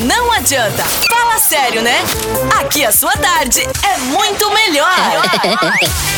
[0.00, 0.84] não adianta.
[1.10, 2.02] Fala sério, né?
[2.58, 4.94] Aqui a sua tarde é muito melhor.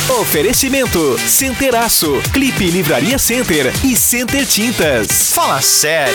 [0.20, 5.32] Oferecimento Centeraço, Clipe Livraria Center e Center Tintas.
[5.32, 6.14] Fala sério.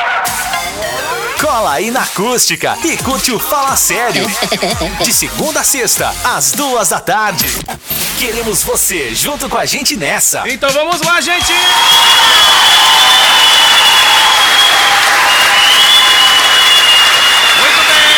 [1.41, 4.27] Cola aí na acústica e curte o Fala Sério.
[5.03, 7.47] De segunda a sexta, às duas da tarde.
[8.19, 10.43] Queremos você junto com a gente nessa.
[10.47, 11.51] Então vamos lá, gente!
[17.57, 18.11] Muito bem!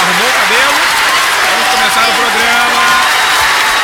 [0.00, 0.80] Arrumou o cabelo?
[1.50, 2.82] Vamos começar o programa.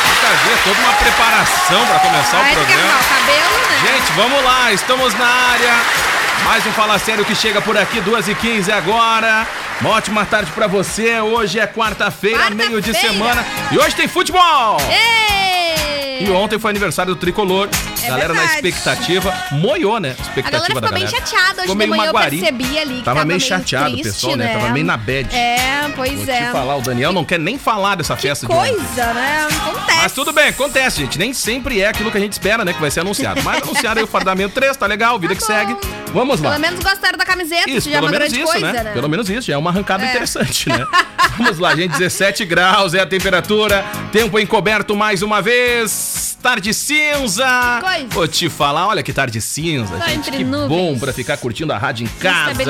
[0.07, 2.99] Muitas vezes, toda uma preparação para começar Vai o programa.
[2.99, 3.77] o cabelo, né?
[3.85, 6.16] Gente, vamos lá, estamos na área.
[6.45, 9.45] Mais um Fala Sério que chega por aqui, 2h15 agora.
[9.81, 11.19] Uma ótima tarde pra você.
[11.19, 12.69] Hoje é quarta-feira, Quarta-feira.
[12.69, 13.45] meio de semana.
[13.71, 14.77] E hoje tem futebol!
[14.89, 16.25] Ei!
[16.25, 17.67] E ontem foi aniversário do Tricolor.
[18.07, 18.67] É galera na verdade.
[18.67, 19.33] expectativa.
[19.51, 20.09] Moiou, né?
[20.17, 21.25] A Expectativa galera ficou da bem galera.
[21.25, 24.47] chateada hoje de manhã, eu percebi ali que Tava meio chateado o pessoal, né?
[24.53, 25.35] Tava meio na bad.
[25.35, 26.45] É, pois Vou é.
[26.45, 28.75] te falar, o Daniel não quer nem falar dessa festa de ontem.
[28.75, 29.47] Coisa, né?
[29.61, 29.97] Acontece.
[30.01, 31.17] Mas tudo bem, acontece, gente.
[31.19, 32.73] Nem sempre é aquilo que a gente espera, né?
[32.73, 33.41] Que vai ser anunciado.
[33.43, 35.75] Mas anunciaram aí o fardamento 3, tá legal, vida Tá que segue.
[36.13, 36.51] Vamos lá.
[36.51, 38.83] Pelo menos gostaram da camiseta, Isso, já é uma grande isso, coisa, né?
[38.83, 38.91] né?
[38.93, 40.09] Pelo menos isso, já é uma arrancada É.
[40.09, 40.85] interessante, né?
[41.37, 47.45] Vamos lá, gente, 17 graus é a temperatura, tempo encoberto mais uma vez, tarde cinza.
[47.81, 47.96] Coisa.
[48.09, 50.67] Vou te falar, olha que tarde cinza, Só gente, que nuvens.
[50.67, 52.61] bom pra ficar curtindo a rádio em casa.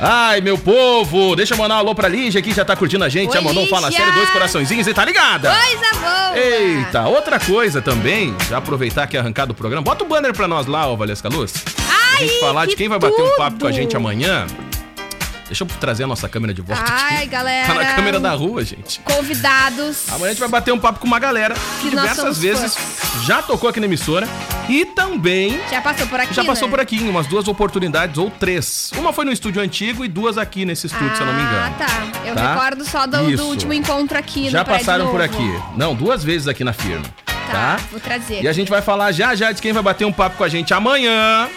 [0.00, 3.08] Ai, meu povo, deixa eu mandar um alô pra Lígia aqui, já tá curtindo a
[3.08, 3.90] gente, já Oi, mandou um Fala.
[3.90, 5.50] Sério, dois coraçõezinhos e tá ligada?
[5.54, 6.38] Coisa boa!
[6.38, 10.48] Eita, outra coisa também, já aproveitar que é arrancado o programa, bota o banner pra
[10.48, 11.52] nós lá, ô Valesca Luz.
[11.88, 13.72] Ai, A gente falar de que quem vai bater um papo com a tudo!
[13.72, 14.46] gente amanhã.
[15.46, 17.26] Deixa eu trazer a nossa câmera de volta Ai, aqui.
[17.26, 17.66] galera.
[17.66, 19.00] Tá na câmera da rua, gente.
[19.00, 20.08] Convidados.
[20.08, 22.76] Amanhã a gente vai bater um papo com uma galera que Que nós diversas vezes
[23.24, 24.26] já tocou aqui na emissora
[24.68, 26.70] e também Já passou por aqui, já passou né?
[26.70, 28.90] por aqui em umas duas oportunidades ou três.
[28.96, 31.58] Uma foi no estúdio antigo e duas aqui nesse estúdio, se eu não me engano.
[31.66, 32.26] Ah, tá.
[32.26, 32.54] Eu Tá?
[32.54, 35.60] recordo só do, do último encontro aqui Já no prédio passaram por aqui.
[35.76, 37.04] Não, duas vezes aqui na firma.
[37.26, 37.80] Tá, Tá?
[37.90, 38.42] vou trazer.
[38.42, 40.48] E a gente vai falar já já de quem vai bater um papo com a
[40.48, 41.48] gente amanhã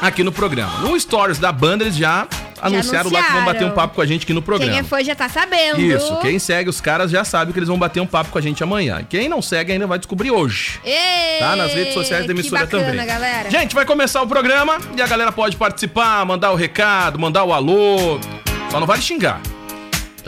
[0.00, 0.78] aqui no programa.
[0.78, 2.26] No Stories da banda eles já,
[2.60, 3.74] anunciaram, lá que vão bater um anunciaram.
[3.74, 4.70] papo com a gente aqui no programa.
[4.72, 5.80] Quem é fã já tá sabendo.
[5.80, 8.40] Isso, quem segue os caras já sabe que eles vão bater um papo com a
[8.42, 9.04] gente amanhã.
[9.08, 10.80] Quem não segue ainda vai descobrir hoje.
[10.84, 11.54] Ê, Tá?
[11.56, 13.06] Nas redes sociais da emissora bacana, também.
[13.06, 13.50] galera.
[13.50, 17.52] Gente, vai começar o programa e a galera pode participar, mandar o recado, mandar o
[17.52, 18.18] alô.
[18.70, 19.40] Só não vale xingar.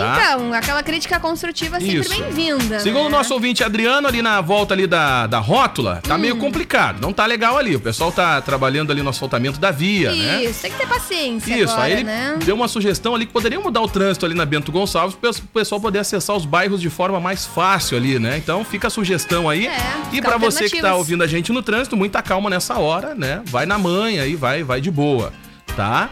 [0.00, 0.16] Tá?
[0.34, 2.10] Então, aquela crítica construtiva é sempre Isso.
[2.10, 2.80] bem-vinda.
[2.80, 3.08] Segundo né?
[3.08, 6.18] o nosso ouvinte Adriano, ali na volta ali da, da rótula, tá Hum.
[6.18, 7.00] meio complicado.
[7.00, 7.76] Não tá legal ali.
[7.76, 10.44] O pessoal tá trabalhando ali no asfaltamento da via, né?
[10.44, 12.38] Isso, tem que ter paciência Isso, agora, aí ele né?
[12.44, 15.34] deu uma sugestão ali que poderia mudar o trânsito ali na Bento Gonçalves para o
[15.52, 18.36] pessoal poder acessar os bairros de forma mais fácil ali, né?
[18.36, 19.66] Então fica a sugestão aí.
[19.66, 19.80] É,
[20.12, 23.42] e para você que tá ouvindo a gente no trânsito, muita calma nessa hora, né?
[23.46, 25.32] Vai na manha aí, vai, vai de boa,
[25.76, 26.10] tá?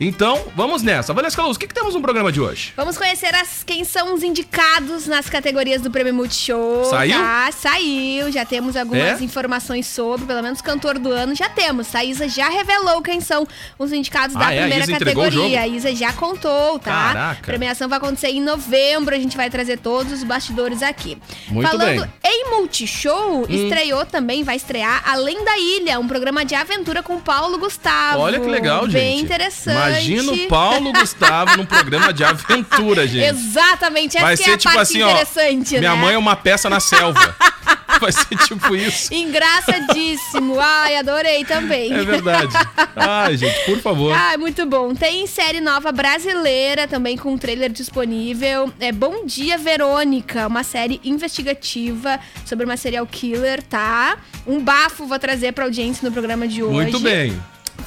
[0.00, 1.12] Então, vamos nessa.
[1.12, 2.72] Valesca Luz, o que, que temos no programa de hoje?
[2.76, 6.84] Vamos conhecer as, quem são os indicados nas categorias do Prêmio Multishow.
[6.84, 7.18] Saiu?
[7.18, 8.30] Tá, saiu.
[8.30, 9.24] Já temos algumas É?
[9.24, 11.92] informações sobre, pelo menos cantor do ano já temos.
[11.96, 14.58] A Isa já revelou quem são os indicados da Ah, é?
[14.58, 15.60] A primeira o categoria.
[15.62, 16.90] A Isa já contou, tá?
[16.90, 17.40] Caraca.
[17.40, 19.14] A premiação vai acontecer em novembro.
[19.14, 21.18] A gente vai trazer todos os bastidores aqui.
[21.48, 22.00] Muito Falando bem.
[22.00, 22.08] Hum.
[22.24, 27.58] em Multishow, estreou também, vai estrear Além da Ilha, um programa de aventura com Paulo
[27.58, 28.20] Gustavo.
[28.20, 28.92] Olha que legal, gente.
[28.92, 29.87] Bem interessante.
[29.90, 33.24] Imagina o Paulo Gustavo num programa de aventura, gente.
[33.24, 35.10] Exatamente, essa Vai que ser é a tipo parte assim, ó.
[35.10, 36.00] interessante, Minha né?
[36.00, 37.34] mãe é uma peça na selva.
[38.00, 39.12] Vai ser tipo isso.
[39.12, 40.56] Engraçadíssimo.
[40.60, 41.92] Ai, adorei também.
[41.92, 42.52] É verdade.
[42.94, 44.12] Ai, gente, por favor.
[44.14, 44.94] Ah, muito bom.
[44.94, 48.72] Tem série nova brasileira também com um trailer disponível.
[48.78, 54.18] É Bom Dia Verônica, uma série investigativa sobre uma serial killer, tá?
[54.46, 56.74] Um bafo vou trazer pra audiência no programa de hoje.
[56.74, 57.36] Muito bem.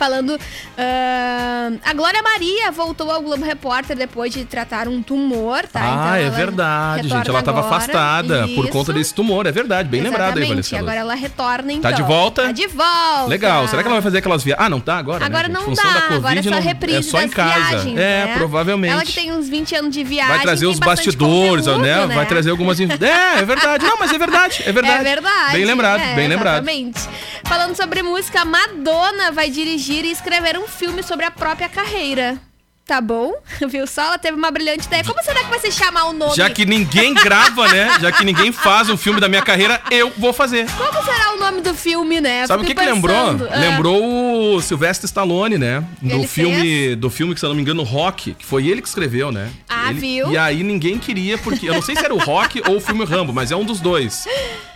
[0.02, 0.34] Falando.
[0.34, 5.80] ahn, a Glória Maria voltou ao Globo Repórter depois de tratar um tumor, tá?
[6.14, 7.30] ah, é ela verdade, gente.
[7.30, 7.76] Ela tava agora.
[7.76, 8.74] afastada por Isso.
[8.74, 9.46] conta desse tumor.
[9.46, 10.74] É verdade, bem lembrado aí, Exatamente.
[10.74, 10.82] Luz.
[10.82, 11.92] Agora ela retorna, então.
[11.92, 12.42] Tá de volta?
[12.46, 13.28] Tá de volta.
[13.28, 13.68] Legal.
[13.68, 14.66] Será que ela vai fazer aquelas viagens?
[14.66, 15.24] Ah, não tá agora?
[15.24, 16.62] Agora né, não dá, Covid, agora é só não...
[16.62, 17.54] reprise é só em casa.
[17.54, 18.34] viagens, é, né?
[18.38, 18.94] provavelmente.
[18.94, 20.34] Ela que tem uns 20 anos de viagem.
[20.34, 22.08] Vai trazer os bastidores, conteúdo, né?
[22.08, 22.80] Vai trazer algumas.
[22.80, 23.86] É, é verdade.
[23.86, 24.64] Não, mas é verdade.
[24.66, 25.02] É verdade.
[25.02, 25.54] É verdade.
[25.54, 26.68] Bem lembrado, é, bem lembrado.
[26.68, 27.02] Exatamente.
[27.44, 32.40] Falando sobre música, Madonna vai dirigir decidir e escrever um filme sobre a própria carreira.
[32.86, 33.34] Tá bom?
[33.70, 34.02] Viu só?
[34.02, 35.04] Ela teve uma brilhante ideia.
[35.04, 36.36] Como será que vai se chamar o nome?
[36.36, 38.00] Já que ninguém grava, né?
[38.02, 40.66] Já que ninguém faz um filme da minha carreira, eu vou fazer.
[40.72, 42.46] Como será o nome do filme, né?
[42.48, 43.16] Sabe o que, que lembrou?
[43.50, 43.60] Ah.
[43.60, 45.84] Lembrou o Sylvester Stallone, né?
[46.02, 48.82] Do Ele filme, do filme que, se eu não me engano, Rock, que foi ele
[48.82, 49.50] que escreveu, né?
[49.70, 50.32] Ah, Ele- viu?
[50.32, 51.70] E aí ninguém queria, porque.
[51.70, 53.80] Eu não sei se era o Rock ou o filme Rambo, mas é um dos
[53.80, 54.26] dois.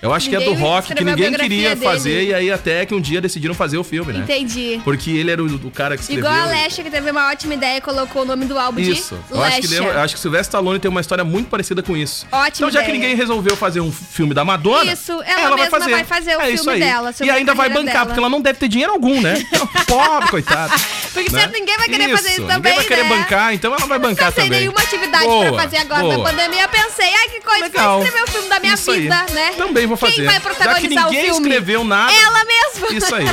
[0.06, 1.81] Eu acho que é do Ninguém Rock, que ninguém queria dele.
[1.86, 4.19] fazer, e aí até que um dia decidiram fazer o filme, né?
[4.19, 4.80] Entendi.
[4.84, 6.25] Porque ele era o, o cara que escreveu.
[6.25, 9.16] Igual a Lesha, que teve uma ótima ideia e colocou o nome do álbum Isso.
[9.30, 11.96] de Eu acho, que eu acho que Sylvester Stallone tem uma história muito parecida com
[11.98, 12.25] isso.
[12.31, 13.00] Ótima Então, já que ideia.
[13.02, 16.56] ninguém resolveu fazer um filme da Madonna, Isso, ela mesma vai fazer o é filme
[16.56, 18.06] isso dela, E ainda vai bancar, dela.
[18.06, 19.36] porque ela não deve ter dinheiro algum, né?
[19.88, 20.74] Pobre, coitada.
[21.13, 21.40] Porque né?
[21.40, 23.10] certo, ninguém vai querer fazer isso também, Ninguém vai querer né?
[23.10, 24.60] bancar, então ela vai bancar Não também.
[24.62, 26.18] nenhuma atividade Boa, pra fazer agora boa.
[26.18, 26.62] na pandemia.
[26.63, 29.51] Eu pensei, ai que coisa, vou escrever o filme da minha Isso vida, né?
[29.58, 30.14] Também vou fazer.
[30.16, 31.48] Quem vai Já que protagonizar ninguém o filme?
[31.50, 32.14] escreveu nada.
[32.14, 32.88] Ela mesma.
[32.98, 33.26] Isso aí.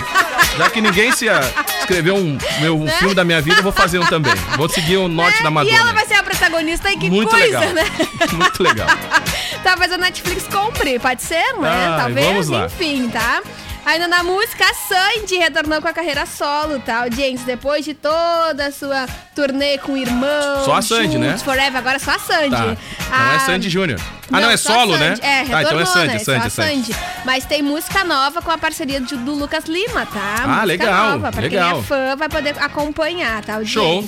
[0.58, 1.40] Já que ninguém se ah,
[1.80, 4.34] escreveu um, meu, um filme da minha vida, eu vou fazer um também.
[4.56, 5.42] Vou seguir o norte Né?
[5.44, 5.74] da Madonna.
[5.76, 7.72] E ela vai ser a protagonista e que Muito coisa, legal.
[7.74, 7.84] né?
[8.32, 8.88] Muito legal.
[9.62, 11.68] Talvez a Netflix compre, pode ser, né?
[11.94, 12.66] Ai, Talvez, vamos lá.
[12.66, 13.42] enfim, tá?
[13.84, 17.00] Ainda na música, a Sandy retornou com a carreira solo, tá?
[17.02, 20.64] Audiência, depois de toda a sua turnê com o irmão.
[20.64, 21.36] Só a Sandy, né?
[21.38, 22.50] Forever, agora só a Sandy.
[22.50, 22.64] Tá.
[22.66, 24.00] Não é A- Sandy Júnior.
[24.32, 25.14] Ah, não, é só a solo, né?
[25.20, 26.18] É, tá, então é Sandy, né?
[26.20, 26.92] Sandy, só a Sandy.
[26.92, 26.96] Sandy.
[27.24, 30.36] Mas tem música nova com a parceria de- do Lucas Lima, tá?
[30.38, 31.70] Ah, música legal, Nova, pra legal.
[31.72, 33.62] quem é fã vai poder acompanhar, tá?
[33.64, 34.04] Show.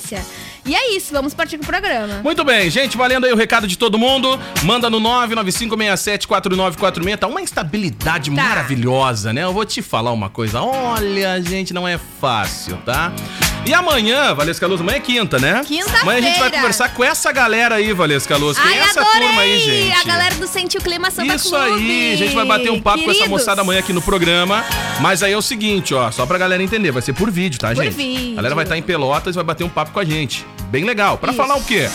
[0.66, 2.20] E é isso, vamos partir pro programa.
[2.25, 4.38] Muito bem, gente, valendo aí o recado de todo mundo.
[4.62, 7.19] Manda no 995674946.
[7.19, 8.37] Tá uma instabilidade Tá.
[8.43, 9.43] maravilhosa, né?
[9.44, 10.61] Eu vou te falar uma coisa.
[10.62, 13.12] Olha, gente, não é fácil, tá?
[13.66, 15.62] E amanhã, Valesca Luz, amanhã é quinta, né?
[15.66, 16.02] Quinta-feira.
[16.02, 18.58] Amanhã a gente vai conversar com essa galera aí, Valesca Luz.
[18.58, 19.20] Ai, é essa adorei!
[19.26, 19.93] turma aí, gente?
[20.00, 21.64] A galera do Sentiu Clima Samba Isso Clube.
[21.72, 23.28] aí, a gente vai bater um papo com essa Queridos.
[23.31, 24.62] moçada amanhã aqui no programa.
[25.00, 27.69] Mas aí é o seguinte, ó, só pra galera entender, vai ser por vídeo, tá,
[27.75, 27.94] Por gente?
[27.96, 28.32] vídeo.
[28.32, 30.44] A galera vai estar em Pelotas e vai bater um papo com a gente.
[30.75, 31.17] Bem legal.
[31.17, 31.88] Pra falar o quê?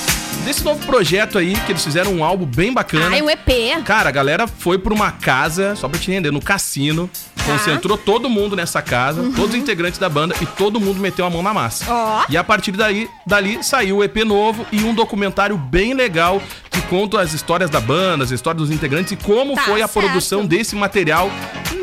[0.46, 3.10] Desse novo projeto aí, que eles fizeram um álbum bem bacana.
[3.10, 3.84] Ai, um EP.
[3.84, 7.10] Cara, a galera foi pra uma casa, só pra te entender, no cassino.
[7.36, 7.44] Tá.
[7.44, 11.30] Concentrou todo mundo nessa casa, todos os integrantes da banda, e todo mundo meteu a
[11.30, 11.92] mão na massa.
[11.92, 11.98] Uhum.
[11.98, 12.26] Ó.
[12.30, 16.82] E a partir daí, dali saiu o EP novo e um documentário bem legal que
[16.84, 20.06] conta as histórias da banda, as histórias dos integrantes e como Tá foi a certo.
[20.06, 21.30] produção desse material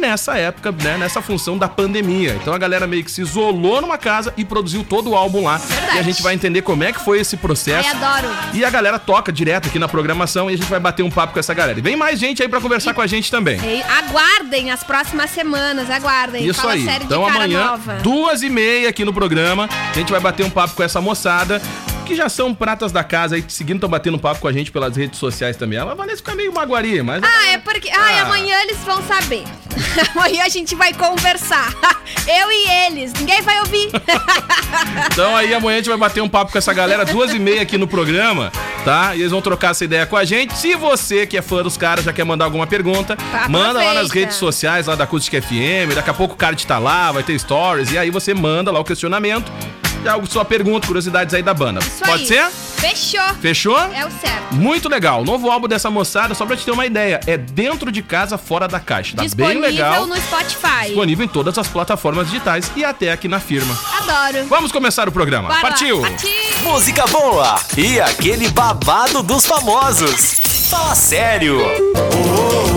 [0.00, 2.36] nessa época, né, nessa função da pandemia.
[2.40, 5.56] Então a galera meio que se isolou numa casa e produziu todo o álbum lá.
[5.56, 5.96] Verdade.
[5.96, 7.88] E a gente vai entender como é que foi esse processo.
[7.88, 8.32] Ai, adoro.
[8.54, 11.32] E a galera toca direto aqui na programação e a gente vai bater um papo
[11.32, 11.78] com essa galera.
[11.78, 13.58] E vem mais gente aí pra conversar com a gente também.
[13.58, 16.44] E aguardem as próximas semanas, aguardem.
[16.46, 16.86] Isso Fala aí.
[17.02, 17.94] Então amanhã, nova.
[18.02, 21.60] duas e meia aqui no programa, a gente vai bater um papo com essa moçada.
[22.06, 24.96] Que já são pratas da casa aí, seguindo, estão batendo papo com a gente pelas
[24.96, 25.76] redes sociais também.
[25.78, 27.20] Ela vai ficar meio maguari, mas.
[27.22, 27.90] Ah, é porque.
[27.90, 28.22] Ai, Ah.
[28.22, 29.42] amanhã eles vão saber.
[30.14, 31.72] amanhã a gente vai conversar.
[32.26, 33.12] Eu e eles.
[33.14, 33.90] Ninguém vai ouvir.
[35.12, 37.62] Então aí amanhã a gente vai bater um papo com essa galera, duas e meia
[37.62, 38.52] aqui no programa,
[38.84, 39.14] tá?
[39.14, 40.54] E eles vão trocar essa ideia com a gente.
[40.56, 43.94] Se você que é fã dos caras já quer mandar alguma pergunta, Tá, manda lá
[43.94, 45.94] nas redes sociais lá da Acústica FM.
[45.94, 47.90] Daqui a pouco o card tá lá, vai ter stories.
[47.92, 49.50] E aí você manda lá o questionamento.
[50.06, 51.80] E a sua pergunta, curiosidades aí da banda.
[51.80, 52.26] Isso Pode aí.
[52.26, 52.50] ser?
[52.50, 53.34] Fechou.
[53.40, 53.78] Fechou?
[53.78, 54.54] É o certo.
[54.54, 55.24] Muito legal.
[55.24, 58.68] Novo álbum dessa moçada, só pra te ter uma ideia, é dentro de casa, fora
[58.68, 59.16] da caixa.
[59.16, 60.06] Tá bem Disponível legal.
[60.06, 60.86] no Spotify.
[60.86, 63.76] Disponível em todas as plataformas digitais e até aqui na firma.
[63.98, 64.46] Adoro.
[64.48, 65.48] Vamos começar o programa.
[65.48, 65.68] Bora lá.
[65.68, 66.00] Partiu!
[66.00, 66.30] Partiu.
[66.62, 70.40] Música boa e aquele babado dos famosos.
[70.70, 71.58] Fala sério.
[71.60, 72.75] Gente,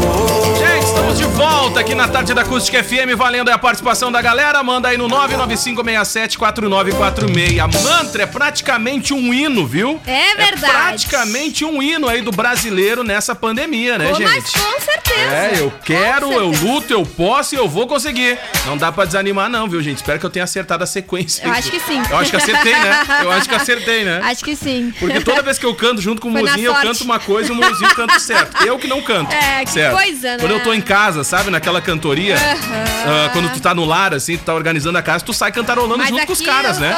[1.09, 4.61] estamos de volta aqui na tarde da Acústica FM, valendo aí a participação da galera.
[4.61, 7.83] Manda aí no 995674946.
[7.83, 10.01] Mantra é praticamente um hino, viu?
[10.05, 10.65] É verdade.
[10.65, 14.29] É praticamente um hino aí do brasileiro nessa pandemia, né, Pô, gente?
[14.29, 15.33] Mas com certeza.
[15.33, 18.37] É, eu quero, eu luto, eu posso e eu vou conseguir.
[18.65, 19.97] Não dá pra desanimar, não, viu, gente?
[19.97, 21.45] Espero que eu tenha acertado a sequência.
[21.45, 22.01] Eu acho que sim.
[22.09, 23.03] Eu acho que acertei, né?
[23.23, 24.21] Eu acho que acertei, né?
[24.23, 24.93] Acho que sim.
[24.99, 27.51] Porque toda vez que eu canto junto com o Muzinho, eu canto uma coisa e
[27.51, 28.63] o Muzinho canta certo.
[28.65, 29.33] Eu que não canto.
[29.33, 29.95] É, que certo.
[29.95, 30.37] coisa, né?
[30.39, 34.37] Quando eu tô em casa, sabe, naquela cantoria, ah, quando tu tá no lar, assim,
[34.37, 36.95] tu tá organizando a casa, tu sai cantarolando Mas junto com os caras, né?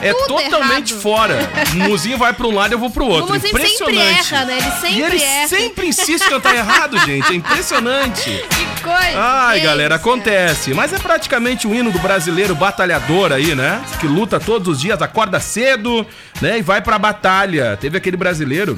[0.00, 1.02] É totalmente errado.
[1.02, 1.38] fora.
[1.72, 3.30] O Muzinho vai pra um lado e eu vou pro outro.
[3.30, 4.34] O Muzinho sempre Impressionante.
[4.34, 4.58] erra, né?
[4.58, 5.48] Ele sempre e ele erra.
[5.48, 7.32] sempre insiste em cantar errado, gente.
[7.32, 8.44] É impressionante.
[8.52, 9.12] Que coisa.
[9.16, 9.64] Ai, gente.
[9.66, 10.74] galera, acontece.
[10.74, 13.80] Mas é praticamente um hino do brasileiro batalhador aí, né?
[14.00, 16.04] Que luta todos os dias, acorda cedo,
[16.40, 16.58] né?
[16.58, 17.76] E vai pra batalha.
[17.80, 18.76] Teve aquele brasileiro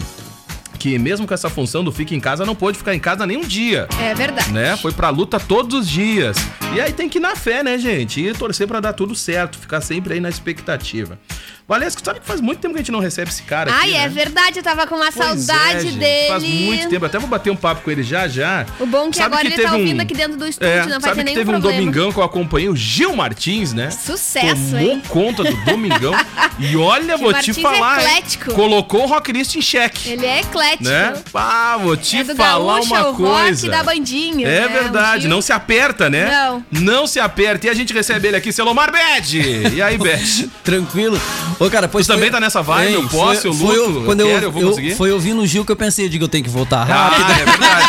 [0.85, 3.39] que, mesmo com essa função do fica em casa, não pôde ficar em casa nem
[3.39, 3.89] um dia.
[3.99, 4.53] É verdade.
[4.53, 4.77] Né?
[4.77, 6.37] Foi pra luta todos os dias.
[6.75, 8.21] E aí tem que ir na fé, né, gente?
[8.21, 11.19] E torcer pra dar tudo certo, ficar sempre aí na expectativa.
[11.67, 13.97] Valesca, sabe que faz muito tempo que a gente não recebe esse cara Ai, aqui,
[13.97, 14.09] é né?
[14.09, 16.29] verdade, eu tava com uma Pois saudade é, gente, dele.
[16.29, 17.07] Faz muito tempo.
[17.07, 18.67] Até vou bater um papo com ele já já.
[18.79, 20.69] O bom é que Sabe agora ele teve tá um- ouvindo aqui dentro do estúdio,
[20.71, 23.17] É, não vai sabe ter que nenhum teve um domingão que eu acompanhei, o Gil
[23.17, 23.91] Martins, né?
[23.91, 25.03] Sucesso, Tomou hein?
[25.09, 26.13] conta do domingão.
[26.61, 28.07] e olha, Gil vou Martins te falar, hein?
[28.09, 28.53] eclético.
[28.53, 30.11] colocou o Rock List em xeque.
[30.11, 30.85] Ele é eclético.
[30.85, 31.15] Né?
[31.33, 33.67] Ah, vou te É do falar gaúcho, uma o coisa.
[33.67, 34.47] rock da bandinha.
[34.47, 34.69] É né?
[34.69, 36.31] verdade, Gil- não se aperta, né?
[36.31, 36.65] Não.
[36.71, 37.67] Não se aperta.
[37.69, 39.41] E a gente recebe ele aqui, Selomar Bed.
[39.75, 40.51] E aí, Bed?
[40.63, 41.19] Tranquilo.
[41.59, 42.93] Ô, cara, pois Tu também tá nessa vibe?
[42.95, 44.95] Eu posso, eu foi, luto, quando eu eu, quero, eu vou eu- conseguir?
[44.95, 47.31] Foi ouvindo o Gil que eu pensei, eu digo, eu tenho que voltar Ah, rápido.
[47.33, 47.89] é verdade.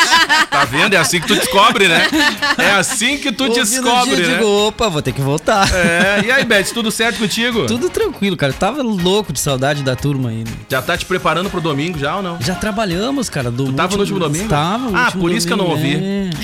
[0.49, 0.93] Tá vendo?
[0.93, 2.07] É assim que tu descobre, né?
[2.57, 4.37] É assim que tu Ouvindo o descobre, Gil, eu né?
[4.37, 5.67] digo, opa, vou ter que voltar.
[5.73, 7.65] É, e aí, Beth, tudo certo contigo?
[7.65, 8.53] Tudo tranquilo, cara.
[8.53, 10.37] Eu tava louco de saudade da turma aí.
[10.37, 10.51] né?
[10.69, 12.37] Já tá te preparando pro domingo já ou não?
[12.41, 13.51] Já trabalhamos, cara.
[13.51, 14.47] Do tava no último domingo?
[14.47, 14.89] Tava.
[14.89, 15.99] no Ah, por isso que eu não domingo,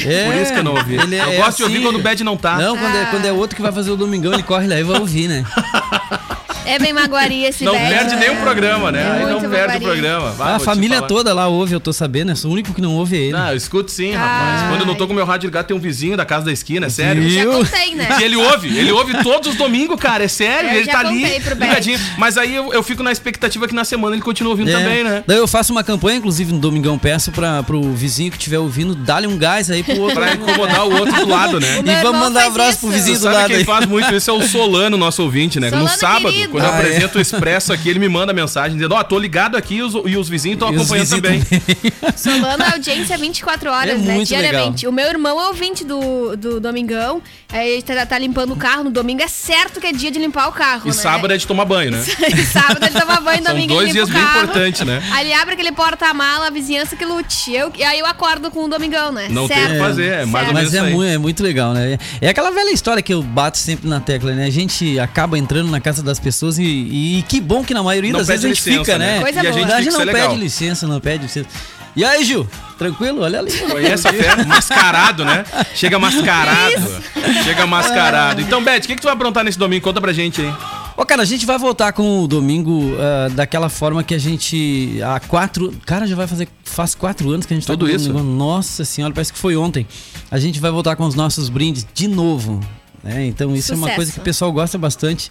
[0.06, 0.26] É.
[0.26, 0.96] Por isso que eu não ouvi.
[0.96, 1.84] Ele é- eu é gosto de ouvir assim.
[1.86, 2.58] quando o Bad não tá.
[2.58, 4.84] Não, quando, é, quando é outro que vai fazer o domingão, ele corre lá e
[4.84, 5.46] vai ouvir, né?
[6.66, 7.90] É bem magoaria esse Não velho.
[7.90, 9.02] perde nenhum programa, né?
[9.02, 10.32] É Aí não perde o programa.
[10.32, 12.28] Vai, a família toda lá ouve, eu tô sabendo.
[12.28, 12.36] né?
[12.36, 13.32] Sou o único que não ouve é ele.
[13.34, 14.62] Não, eu escuto sim, rapaz.
[14.62, 14.70] Ai.
[14.70, 16.86] Quando eu não tô com meu rádio ligado, tem um vizinho da casa da esquina,
[16.86, 17.28] é sério.
[17.30, 17.52] Já Viu?
[17.54, 18.06] contei, né?
[18.18, 21.00] Que ele ouve, ele ouve todos os domingos, cara, é sério, Eu ele já tá
[21.00, 22.00] ali ligadinho.
[22.18, 24.74] Mas aí eu, eu fico na expectativa que na semana ele continue ouvindo É.
[24.74, 25.24] também, né?
[25.26, 28.94] Daí eu faço uma campanha, inclusive no Domingão, peço pra, pro vizinho que estiver ouvindo,
[28.94, 30.12] dá-lhe um gás aí pro outro.
[30.12, 31.80] Pra incomodar o outro do lado, né?
[31.84, 32.80] E vamos mandar um abraço isso.
[32.82, 33.64] pro vizinho do Sabe lado quem aí.
[33.64, 35.72] faz muito isso é o Solano, nosso ouvinte, né?
[35.72, 36.80] no sábado, quando eu Ah, é.
[36.80, 39.94] apresento o Expresso aqui, ele me manda mensagem dizendo, ó, tô ligado aqui e os,
[40.06, 42.12] e os vizinhos estão acompanhando vizinhos também.
[42.16, 44.14] Solano é audiência 24 horas, É né?
[44.16, 44.88] muito Diariamente.
[44.88, 47.22] O meu irmão é ouvinte do, do Domingão.
[47.52, 48.84] Aí ele tá, tá limpando o carro.
[48.84, 50.84] No domingo é certo que é dia de limpar o carro.
[50.86, 50.94] E né?
[50.94, 52.04] sábado é de tomar banho, né?
[52.32, 54.44] E sábado ele toma banho, São domingo dois ele limpa dias bem carro.
[54.46, 55.04] importantes, né?
[55.12, 57.54] Aí ele abre aquele porta-mala, a vizinhança que lute.
[57.54, 59.28] Eu, e aí eu acordo com o Domingão, né?
[59.30, 60.54] Não tem o que fazer, é mais ou Certo.
[60.56, 60.94] menos Mas é, isso aí.
[60.94, 61.98] mu é muito legal, né?
[62.20, 64.46] É aquela velha história que eu bato sempre na tecla, né?
[64.46, 68.12] A gente acaba entrando na casa das pessoas e, e que bom que na maioria
[68.12, 69.16] Não das vezes a pede gente licença, fica, né?
[69.16, 69.22] né?
[69.22, 69.54] Coisa e a boa.
[69.54, 70.36] gente Na tem verdade que não pede legal.
[70.38, 71.50] licença, não pede licença.
[71.96, 72.48] E aí, Gil?
[72.78, 73.22] Tranquilo?
[73.22, 73.52] Olha ali.
[73.52, 74.46] Conhece a fera?
[74.46, 75.44] Mascarado, né?
[75.76, 77.04] Chega mascarado.
[77.44, 78.40] Chega mascarado.
[78.42, 79.84] Então, Beth, o que, que tu vai aprontar nesse domingo?
[79.84, 80.54] Conta pra gente aí.
[80.96, 85.00] Ô, cara, a gente vai voltar com o domingo ah, daquela forma que a gente.
[85.04, 85.74] Há quatro.
[85.86, 86.48] Cara, já vai fazer.
[86.64, 88.08] Faz quatro anos que a gente tá Tudo com o isso?
[88.08, 88.26] domingo.
[88.38, 89.86] Nossa senhora, parece que foi ontem.
[90.30, 92.62] A gente vai voltar com os nossos brindes de novo.
[93.04, 93.26] Né?
[93.26, 93.96] Então, isso é uma Sucesso.
[93.98, 95.30] coisa que o pessoal gosta bastante.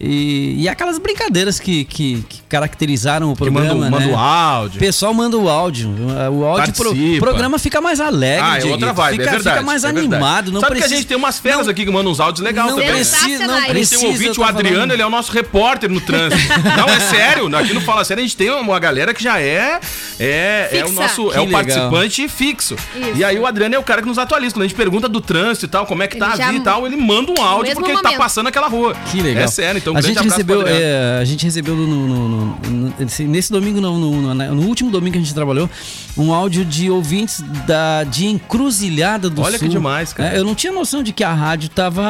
[0.00, 3.86] E, e aquelas brincadeiras que, que, que caracterizaram o Que manda, programa.
[3.86, 4.12] o- manda né?
[4.12, 4.80] o O áudio.
[4.80, 5.90] pessoal manda o áudio.
[6.32, 8.44] O áudio pro, o programa fica mais alegre.
[8.44, 9.56] Ah, é outra vibe, fica, é verdade.
[9.58, 10.06] Fica mais é verdade.
[10.08, 10.50] animado.
[10.50, 12.44] Não Sabe que a precisa- gente tem umas feras não- aqui que mandam uns áudios
[12.44, 12.86] legais também.
[12.86, 12.92] né?
[12.94, 13.62] precisa, não Sensacionais.
[13.62, 14.00] A gente precisa.
[14.00, 14.92] tem um ouvinte, o Adriano, falando.
[14.92, 16.42] ele é o nosso repórter no trânsito.
[16.76, 17.56] Não, é sério.
[17.56, 19.78] Aqui no Fala Sério a gente tem uma galera que já é
[20.18, 21.62] é, é o nosso Que é o legal.
[21.62, 22.74] participante fixo.
[22.96, 23.18] Isso.
[23.18, 24.54] E aí o Adriano é o cara que nos atualiza.
[24.54, 26.52] Quando a gente pergunta do trânsito e tal, como é que Ele tá a vida
[26.58, 28.18] e tal, ele manda um áudio porque ele tá momento.
[28.18, 28.94] passando aquela rua.
[29.10, 29.44] Que legal.
[29.44, 32.58] É sério, então um a grande gente recebeu, é, a gente recebeu no, no- no-
[32.70, 32.94] no-
[33.28, 35.68] nesse, domingo, não, no, no- no último domingo que a gente trabalhou,
[36.16, 39.68] um áudio de ouvintes da, de Encruzilhada do Olha que Sul.
[39.68, 40.34] demais, cara.
[40.34, 42.02] É, eu não tinha noção de que a rádio tava,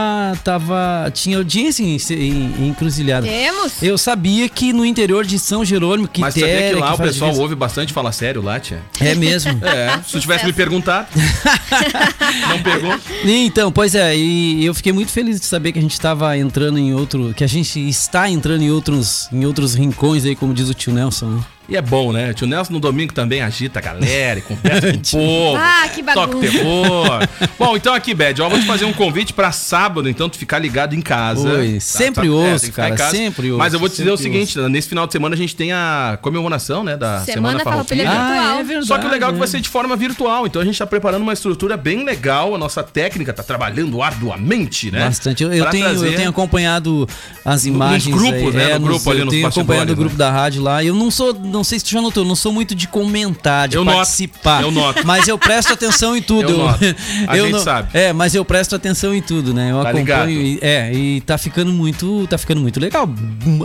[0.44, 3.26] tava tinha audiência em, em- em Encruzilhada.
[3.26, 3.82] Temos.
[3.82, 7.34] Eu sabia que no interior de São Jerônimo, que Mas sabia que lá o pessoal
[7.36, 8.80] ouve bastante Fala Sério lá, tia?
[9.00, 9.52] É mesmo.
[9.72, 11.06] É, se tu tivesse me perguntado.
[12.48, 13.00] não pergunta.
[13.24, 16.78] Então, pois é, e eu fiquei muito feliz de saber que a gente estava entrando
[16.78, 20.68] em outro, que a gente está entrando em outros, em outros rincões aí, como diz
[20.68, 21.26] o tio Nelson.
[21.26, 21.44] né?
[21.72, 22.30] E é bom, né?
[22.30, 25.56] O tio Nelson no domingo também agita a galera e conversa com o povo.
[25.56, 26.50] Ah, que Toca bagunça.
[26.50, 27.28] terror.
[27.58, 30.58] Bom, então aqui, Bad, ó, vou te fazer um convite pra sábado, então tu ficar
[30.58, 31.48] ligado em casa.
[31.50, 33.16] Oi, sempre ouço, tem que ficar cara, em casa.
[33.16, 35.38] sempre ouço, Mas eu vou te dizer o sempre seguinte, nesse final de semana a
[35.38, 38.34] gente tem a comemoração, né, da Semana, Semana Farroupilha Farroupilha.
[38.36, 38.58] virtual.
[38.58, 38.86] é verdade.
[38.86, 39.50] Só que o legal é que vai né?
[39.52, 42.82] ser de forma virtual, então a gente tá preparando uma estrutura bem legal, a nossa
[42.82, 45.04] técnica tá trabalhando arduamente, né?
[45.06, 45.42] Bastante.
[45.42, 47.08] Eu, eu tenho, trazer- eu tenho acompanhado
[47.44, 48.14] as imagens.
[48.14, 48.70] grupos, aí, né?
[48.72, 50.18] é, No grupo ali, Eu nos tenho acompanhado o bastidores, grupo né?
[50.18, 50.84] da rádio lá.
[50.84, 53.68] Eu não sou, não sei se tu já notou, eu não sou muito de comentar,
[53.68, 54.62] de Eu noto, participar.
[54.62, 55.06] eu noto.
[55.06, 56.50] Mas eu presto atenção em tudo.
[56.50, 56.78] Eu noto.
[57.28, 57.88] A eu gente não- sabe.
[57.92, 59.70] É, mas eu presto atenção em tudo, né?
[59.70, 60.30] Eu Tá acompanho.
[60.30, 63.08] E, é, e tá ficando muito, tá ficando muito legal.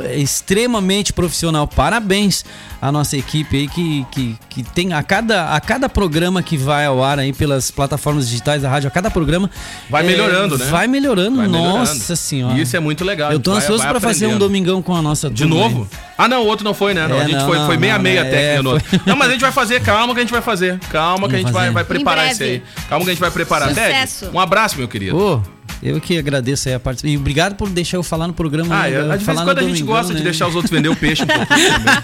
[0.05, 1.67] É Extremamente profissional.
[1.67, 2.43] Parabéns
[2.81, 6.85] à nossa equipe aí que, que, que tem a cada, a cada programa que vai
[6.85, 9.49] ao ar aí pelas plataformas digitais da rádio, a cada programa
[9.89, 10.65] Vai é, melhorando, né?
[10.65, 11.77] Vai melhorando, Vai melhorando.
[11.79, 12.57] nossa senhora.
[12.57, 13.31] E isso é muito legal.
[13.31, 15.87] Eu tô vai- ansioso vai pra fazer um domingão com a nossa De turma novo?
[16.17, 17.07] Ah, não, o outro não foi, né?
[17.07, 18.29] Não, É, a gente não, foi, não, foi meia não, meia né?
[18.31, 19.01] técnica É, no outro.
[19.05, 20.79] Não, mas a gente vai fazer, calma que a gente vai fazer.
[20.89, 22.63] Calma que a gente vai, vai preparar isso aí.
[22.89, 23.69] Calma que a gente vai preparar.
[23.69, 24.25] Sucesso.
[24.25, 25.15] Ted, um abraço, meu querido.
[25.17, 25.41] Ô,
[25.81, 27.13] Eu que agradeço aí a participação.
[27.13, 28.75] E obrigado por deixar eu falar no programa.
[28.75, 30.25] Ah, né, é, de vez falar em quando a gente gosta de né?
[30.25, 31.95] deixar os outros vender o peixe um pouquinho também.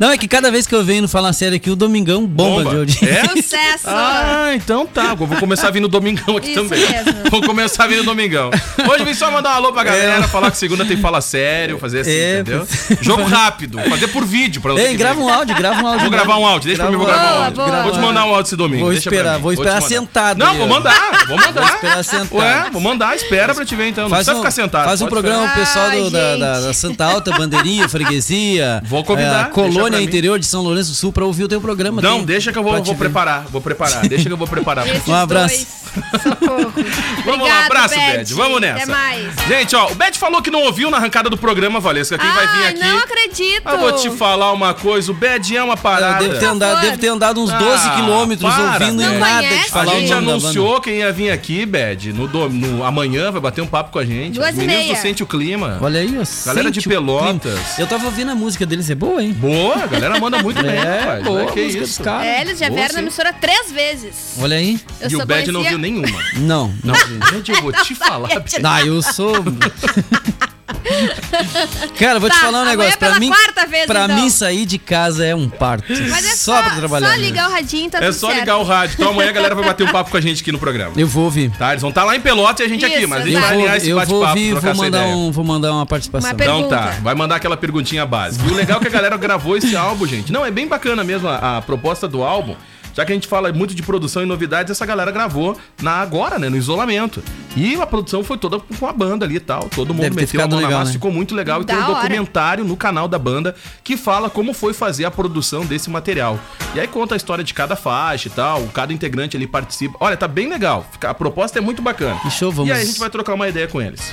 [0.00, 2.58] Não, é que cada vez que eu venho no Falar Sério aqui, o Domingão bomba,
[2.64, 2.70] Bomba.
[2.70, 3.08] de audiência.
[3.08, 3.28] É?
[3.28, 3.84] Sucesso!
[3.86, 5.14] Ah, então tá.
[5.14, 6.80] Vou começar a vir no Domingão aqui Isso também.
[6.80, 7.12] mesmo.
[7.30, 8.50] Vou começar a vir no Domingão.
[8.90, 12.00] Hoje vim só mandar um alô pra galera, falar que segunda tem fala sério, fazer
[12.00, 12.66] assim, É, entendeu?
[13.00, 16.00] Jogo rápido, fazer por vídeo pra Ei, grava um áudio, grava um áudio.
[16.00, 17.56] Vou gravar um áudio, deixa pra mim, vou Grava gravar um áudio.
[17.64, 18.84] Boa, Vou te mandar um áudio esse domingo.
[18.84, 21.52] Vou esperar, vou esperar sentado Não, vou mandar, vou mandar.
[21.60, 22.34] Vou esperar sentado.
[22.38, 24.04] Ué, vou mandar, espera pra te ver então.
[24.04, 24.84] Não Faz precisa um, ficar sentado.
[24.86, 28.82] faz um pode programa pro pessoal do- da, da- da Santa Alta, Bandeirinha, Freguesia.
[28.84, 32.00] Vou convidar, é, colônia interior de São Lourenço do Sul pra ouvir o teu programa.
[32.02, 34.06] Não, Tem- deixa que eu vou, vou preparar, vou preparar.
[34.06, 34.84] Deixa que eu vou preparar.
[35.08, 35.66] Um abraço.
[36.38, 38.16] Vamos lá, Obrigado, abraço, Beth.
[38.18, 38.34] Bed.
[38.34, 38.82] Vamos nessa.
[38.82, 39.26] Até mais.
[39.48, 42.18] Gente, ó, o Bed falou que não ouviu na arrancada do programa, Valesca.
[42.18, 42.78] Quem vai vir aqui.
[42.80, 43.68] não acredito.
[43.68, 46.18] Eu vou te falar uma coisa, o Bed é uma Eu parada.
[46.26, 49.38] devo ter, andado, devo ter andado uns Ah, 12 quilômetros para, ouvindo Não e nada
[49.48, 49.64] conhece?
[49.64, 53.30] de falar a o gente anunciou quem ia vir aqui, Bed, no, dom- no- amanhã,
[53.30, 54.34] vai bater um papo com a gente.
[54.34, 55.78] Duas Os e meninos do Sente o Clima.
[55.80, 56.46] Olha aí, ó.
[56.46, 56.80] Galera de.
[56.88, 57.78] Pelotas.
[57.78, 59.32] Eu tava ouvindo a música deles, é boa, hein?
[59.32, 61.24] Boa, a galera manda muito bem, É, rapaz.
[61.24, 61.48] boa Né?
[61.48, 61.98] a Que música isso.
[61.98, 62.26] dos caras.
[62.26, 64.34] É, eles já Boa, vieram na emissora três vezes.
[64.40, 64.80] Olha aí.
[65.00, 66.22] Eu E o só Bed não conhecia- viu nenhuma.
[66.36, 66.94] Não, não.
[67.30, 68.28] Bed, eu vou te falar.
[68.64, 69.34] Ah, eu sou.
[71.98, 72.98] Cara, eu vou te Tá, falar um negócio.
[72.98, 74.16] Pra mim, quarta vez, pra então.
[74.16, 75.86] mim, sair de casa é um parto.
[76.10, 77.10] Mas é só, pra trabalhar.
[77.10, 77.22] Só né?
[77.22, 78.40] ligar o radinho, tá É tudo só certo.
[78.40, 78.94] ligar o rádio.
[78.98, 80.92] Então amanhã a galera vai bater um papo com a gente aqui no programa.
[80.96, 81.50] Eu vou ouvir.
[81.58, 81.70] Tá?
[81.70, 83.40] Eles vão estar lá em Pelotas e a gente aqui, Isso, mas a gente Eu
[83.40, 85.86] vai vou, alinhar esse eu vou bate-papo, ouvir e vou mandar, um, vou mandar uma
[85.86, 86.30] participação.
[86.30, 86.66] Uma pergunta.
[86.66, 88.44] Então tá, vai mandar aquela perguntinha básica.
[88.46, 90.32] E o legal é que a galera gravou esse álbum, gente.
[90.32, 92.54] Não, é bem bacana mesmo a, a proposta do álbum.
[92.98, 96.36] Já que a gente fala muito de produção e novidades, essa galera gravou na agora,
[96.36, 97.22] né, no isolamento.
[97.56, 99.68] E a produção foi toda com a banda ali e tal.
[99.72, 100.92] Todo mundo Deve meteu a mão na legal, massa, né?
[100.94, 101.62] ficou muito legal.
[101.62, 101.94] E Da tem um hora.
[102.02, 106.40] documentário no canal da banda que fala como foi fazer a produção desse material.
[106.74, 109.96] E aí conta a história de cada faixa e tal, cada integrante ali participa.
[110.00, 110.84] Olha, tá bem legal.
[111.00, 112.18] A proposta é muito bacana.
[112.18, 114.12] Que show, vamos- E aí a gente vai trocar uma ideia com eles.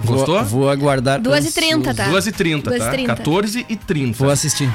[0.00, 0.44] Vou- Gostou?
[0.44, 1.20] Vou, aguardar.
[1.20, 2.04] 2h30, tá?
[2.08, 2.70] 2h30, tá?
[2.70, 3.06] 2h30.
[3.16, 4.14] 14h30.
[4.16, 4.70] Vou assistir.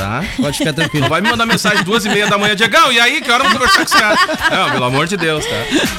[0.00, 0.24] Tá?
[0.36, 1.08] Pode ficar tranquilo.
[1.08, 3.50] Vai me mandar mensagem duas e meia da manhã, Diegão, e aí, que hora eu
[3.50, 4.18] vou conversar com os caras?
[4.50, 5.56] Não, pelo amor de Deus, tá?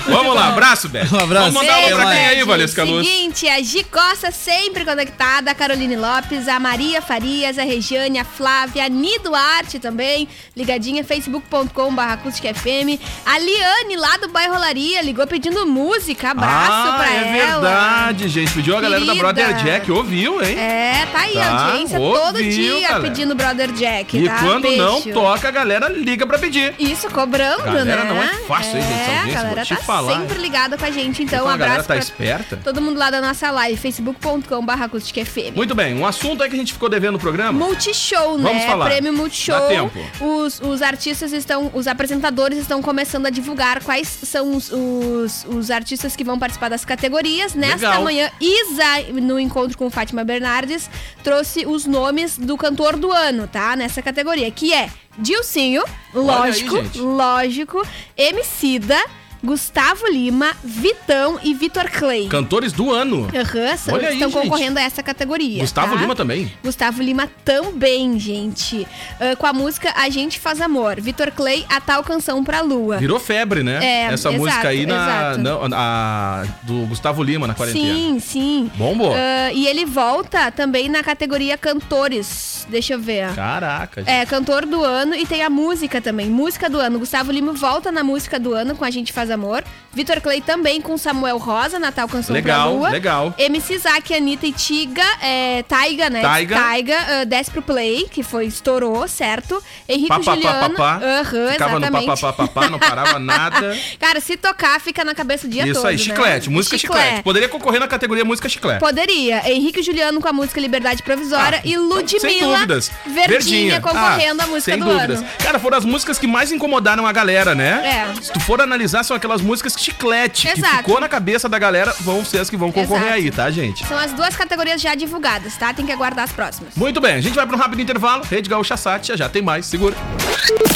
[0.07, 1.07] Vamos lá, abraço, Beth.
[1.11, 1.51] Um abraço.
[1.51, 3.05] Vamos mandar Beijo, pra quem aí, Valesca Luz?
[3.05, 8.25] Seguinte, a Gi Costa sempre conectada, a Caroline Lopes, a Maria Farias, a Regiane, a
[8.25, 10.27] Flávia, a Ni Duarte também,
[10.57, 12.99] ligadinha, facebook.com barra FM.
[13.25, 17.61] A Liane, lá do Bairro Laria, ligou pedindo música, abraço ah, pra é ela.
[17.61, 18.51] verdade, gente.
[18.53, 19.33] Pediu a galera da Querida.
[19.33, 20.57] Brother Jack, ouviu, hein?
[20.57, 23.01] É, tá aí, Tá, a audiência todo ouviu, dia galera.
[23.01, 24.39] pedindo Brother Jack, E tá?
[24.39, 25.13] quando não Beijo.
[25.13, 26.73] toca, a galera liga pra pedir.
[26.79, 28.09] Isso, cobrando, Galera, né?
[28.13, 28.85] não é fácil, É, a
[29.19, 31.81] audiência, galera vou te tá falar, sempre ligada com a gente, então um a galera
[31.81, 32.57] abraço tá pra esperta.
[32.63, 35.55] todo mundo lá da nossa live, facebook.com.br.
[35.55, 37.51] Muito bem, um assunto aí que a gente ficou devendo no programa.
[37.57, 38.43] Multishow, né?
[38.49, 38.85] Vamos falar.
[38.85, 39.59] Prêmio Multishow.
[39.59, 39.99] Dá tempo.
[40.19, 45.69] Os, os artistas estão, os apresentadores estão começando a divulgar quais são os, os, os
[45.71, 47.53] artistas que vão participar das categorias.
[47.53, 48.03] Nesta Legal.
[48.03, 50.89] manhã, Isa, no encontro com Fátima Bernardes,
[51.23, 53.70] trouxe os nomes do cantor do ano, tá?
[53.75, 56.99] Nessa categoria, que é Dilcinho, aí, lógico, gente.
[56.99, 58.97] lógico, Emicida,
[59.43, 62.27] Gustavo Lima, Vitão e Vitor Clay.
[62.27, 63.27] Cantores do ano.
[63.33, 64.41] Aham, são- Olha aí, estão gente.
[64.43, 65.61] concorrendo a essa categoria.
[65.61, 66.01] Gustavo tá?
[66.01, 66.51] Lima também.
[66.63, 68.87] Gustavo Lima também, gente.
[69.19, 71.01] Ah, com a música A Gente Faz Amor.
[71.01, 72.97] Vitor Clay, A Tal Canção Pra Lua.
[72.97, 73.79] Virou febre, né?
[73.83, 77.93] É, Essa exato, música aí na, na- a- do Gustavo Lima na quarentena.
[77.93, 78.71] Sim, sim.
[78.75, 79.13] Bombou.
[79.13, 82.67] Ah, e ele volta também na categoria cantores.
[82.69, 83.33] Deixa eu ver.
[83.33, 84.09] Caraca, gente.
[84.11, 86.27] É, cantor do ano e tem a música também.
[86.29, 86.99] Música do ano.
[86.99, 89.63] Gustavo Lima volta na música do ano com A Gente Faz Amor.
[89.93, 92.89] Vitor Clay também com Samuel Rosa, Natal Canção Legal, pra Lua.
[92.89, 93.33] legal.
[93.37, 96.21] MC Isaac, Anitta e Tiga, é, Taiga, né?
[96.21, 96.55] Taiga.
[96.55, 99.61] Taiga, ah, desce pro play, que foi, estourou, certo?
[99.89, 100.75] Henrique Pá, pá, pá, Juliano.
[100.75, 101.05] pá, pá.
[101.05, 102.07] Aham, Ficava exatamente.
[102.07, 103.77] no papapá, não parava nada.
[103.99, 105.87] Cara, se tocar, fica na cabeça o dia Isso todo.
[105.87, 106.03] aí, né?
[106.03, 107.21] chiclete, música chiclete.
[107.23, 108.79] Poderia concorrer na categoria música chiclete.
[108.79, 109.41] Poderia.
[109.51, 112.91] Henrique Juliano com a música Liberdade Provisória Ah, e Sem Ludmilla dúvidas.
[113.05, 115.19] Verdinha, concorrendo Ah, à música sem do dúvidas.
[115.19, 115.27] ano.
[115.43, 118.05] Cara, foram as músicas que mais incomodaram a galera, né?
[118.17, 118.21] É.
[118.21, 120.77] Se tu for analisar, são aquelas músicas chiclete que Exato.
[120.77, 123.21] ficou na cabeça da galera, vão ser as que vão concorrer Exato.
[123.21, 123.85] aí, tá, gente?
[123.85, 125.71] São as duas categorias já divulgadas, tá?
[125.73, 126.73] Tem que aguardar as próximas.
[126.75, 128.23] Muito bem, a gente vai para um rápido intervalo.
[128.23, 129.95] Rede Gaúcha Sat, já já tem mais, segura.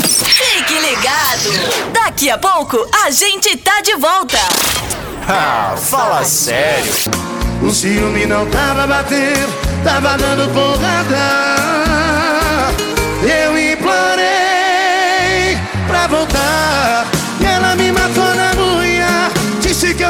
[0.06, 1.92] Fique ligado.
[1.92, 4.38] Daqui a pouco a gente tá de volta.
[5.28, 6.92] Ah, fala sério.
[7.64, 9.54] O ciúme não tava batendo,
[9.84, 11.16] tava dando porrada.
[13.24, 17.15] Eu implorei pra voltar.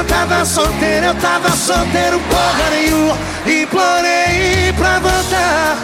[0.06, 3.18] Tava solteiro, eu tava solteiro, porra nenhuma.
[3.46, 5.78] Implorei pra voltar.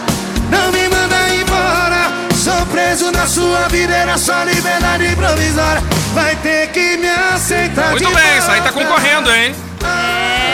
[0.50, 2.12] Não me manda embora.
[2.36, 5.82] Sou preso na sua vida, era só liberdade provisória.
[6.14, 8.88] Vai ter que me aceitar Muito bem, isso aí tá volta.
[8.88, 9.56] concorrendo, hein?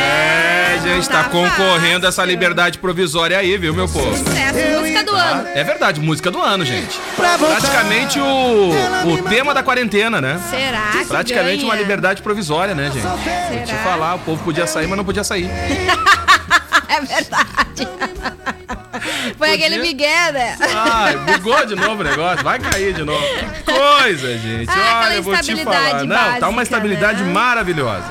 [0.08, 2.08] É, gente, tá Tá concorrendo fácil.
[2.08, 4.16] essa liberdade provisória aí, viu, meu povo?
[4.16, 5.48] Sucesso, música do ano.
[5.54, 6.98] É verdade, música do ano, gente.
[7.16, 8.70] Praticamente o,
[9.14, 10.40] o tema da quarentena, né?
[10.50, 11.66] Será que Praticamente ganha?
[11.66, 13.02] uma liberdade provisória, né, gente?
[13.06, 13.84] Vou te Será?
[13.84, 15.50] falar, o povo podia sair, mas não podia sair.
[16.90, 17.88] É verdade.
[19.38, 20.58] Foi aquele Miguel, né?
[20.74, 23.22] Ai, bugou de novo o negócio, vai cair de novo.
[23.22, 24.70] Que coisa, gente.
[24.72, 26.06] Ah, Olha, eu vou te falar.
[26.06, 27.32] Não, tá uma estabilidade né?
[27.32, 28.06] maravilhosa.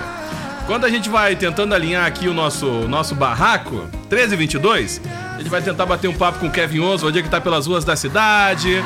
[0.66, 5.00] Quando a gente vai tentando alinhar aqui o nosso, nosso barraco, 13 e 22,
[5.34, 7.84] a gente vai tentar bater um papo com o Kevin Oswald, que tá pelas ruas
[7.84, 8.82] da cidade.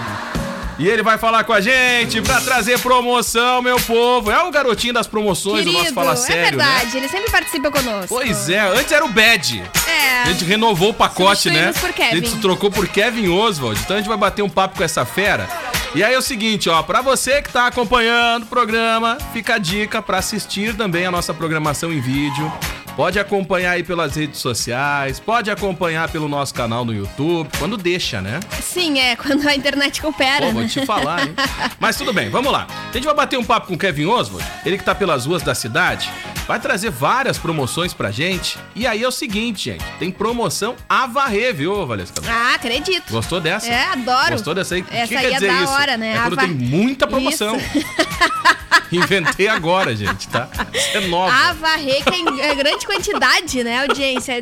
[0.79, 4.31] E ele vai falar com a gente pra trazer promoção, meu povo.
[4.31, 6.65] É o garotinho das promoções do nosso Querido, Fala é Sério, né?
[6.65, 8.09] verdade, ele sempre participa conosco.
[8.09, 9.63] Pois é, antes era o Bad.
[9.87, 10.23] É.
[10.23, 11.73] A gente renovou o pacote, né?
[11.81, 12.11] Por Kevin.
[12.11, 13.81] A gente se trocou por Kevin Oswald.
[13.81, 15.49] Então a gente vai bater um papo com essa fera.
[15.93, 19.59] E aí é o seguinte, ó, pra você que tá acompanhando o programa, fica a
[19.59, 22.53] dica pra assistir também a nossa programação em vídeo.
[22.97, 28.21] Pode acompanhar aí pelas redes sociais, pode acompanhar pelo nosso canal no YouTube, quando deixa,
[28.21, 28.41] né?
[28.63, 30.47] Sim, é, quando a internet coopera.
[30.47, 31.35] Pô, vou te falar, hein?
[31.79, 32.67] Mas tudo bem, vamos lá.
[32.91, 35.43] A gente vai bater um papo com o Kevin Oswald, ele que tá pelas ruas
[35.43, 36.11] da cidade,
[36.47, 38.59] vai trazer várias promoções pra gente.
[38.75, 42.21] E aí é o seguinte, gente, tem promoção a varrer, viu, Valesca?
[42.29, 43.11] Ah, acredito.
[43.11, 43.69] Gostou dessa?
[43.69, 44.33] É, adoro.
[44.33, 44.85] Gostou dessa aí?
[44.91, 45.73] Essa que aí é da isso?
[45.73, 46.17] hora, né?
[46.17, 47.57] É quando A tem muita promoção.
[48.93, 50.49] Inventei agora, gente, tá?
[50.75, 51.33] Isso é nova.
[51.33, 54.41] A varrer que é em é grande quantidade, né, audiência?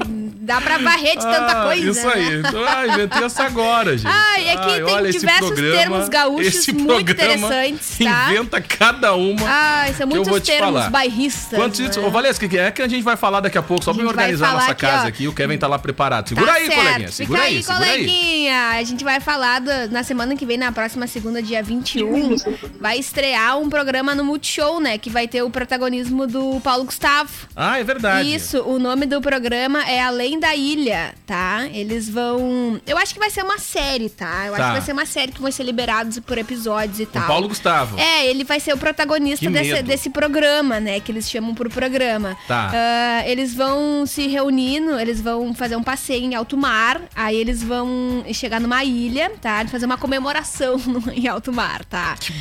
[0.48, 1.90] Dá pra varrer de tanta Ah, coisa.
[1.90, 2.38] Isso aí.
[2.40, 2.48] né?
[2.48, 4.11] Então, Ah, inventei essa agora, gente.
[4.11, 8.30] Ah, e aqui tem esse diversos termos gaúchos esse muito programa interessantes, tá?
[8.32, 9.46] Inventa cada uma.
[9.46, 10.90] Ai, são que eu vou muitos te termos falar.
[10.90, 11.58] bairristas.
[11.58, 11.87] Quantos né?
[11.87, 12.04] itens?
[12.04, 14.06] Ô, Valesca, o que é que a gente vai falar daqui a pouco, só pra
[14.06, 15.08] organizar nossa aqui, casa ó.
[15.08, 15.28] aqui.
[15.28, 16.28] O Kevin tá lá preparado.
[16.30, 16.78] Segura Tá aí, certo.
[16.82, 17.08] coleguinha.
[17.12, 17.90] Segura Fica aí, aí, segura aí.
[17.98, 18.68] coleguinha.
[18.70, 22.37] A gente vai falar do- na semana que vem, na próxima segunda, dia 21,
[22.80, 24.96] vai estrear um programa no Multishow, né?
[24.96, 27.30] Que vai ter o protagonismo do Paulo Gustavo.
[27.54, 28.34] Ah, é verdade.
[28.34, 31.66] Isso, o nome do programa é Além da Ilha, tá?
[31.72, 32.81] Eles vão.
[32.87, 34.46] Eu acho que vai ser uma série, tá?
[34.46, 34.59] Eu Tá.
[34.59, 37.22] acho que vai ser uma série que vai ser liberados por episódios e Com tal.
[37.24, 37.98] o Paulo Gustavo.
[37.98, 41.01] É, ele vai ser o protagonista desse, desse programa, né?
[41.01, 42.37] Que eles chamam por programa.
[42.46, 42.70] Tá.
[42.72, 47.01] Ah, eles vão se reunindo, eles vão fazer um passeio em alto mar.
[47.14, 49.64] Aí eles vão chegar numa ilha, tá?
[49.66, 52.16] Fazer uma comemoração no- em alto mar, tá?
[52.18, 52.33] Que.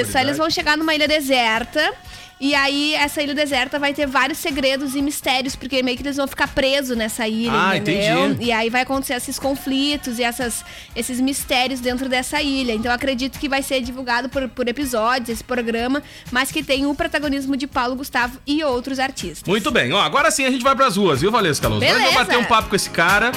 [0.00, 1.92] Isso, aí eles vão chegar numa ilha deserta.
[2.38, 6.16] E aí, essa ilha deserta vai ter vários segredos e mistérios, porque meio que eles
[6.18, 8.26] vão ficar presos nessa ilha, Ah, entendeu?
[8.26, 8.44] entendi.
[8.44, 10.62] E aí vai acontecer esses conflitos e essas,
[10.94, 12.74] esses mistérios dentro dessa ilha.
[12.74, 16.94] Então acredito que vai ser divulgado por, por episódios esse programa, mas que tem o
[16.94, 19.42] protagonismo de Paulo Gustavo e outros artistas.
[19.48, 21.80] Muito bem, ó, agora sim a gente vai pras ruas, viu, Valesca Luz?
[21.80, 22.12] Nós Beleza.
[22.12, 23.32] vamos bater um papo com esse cara.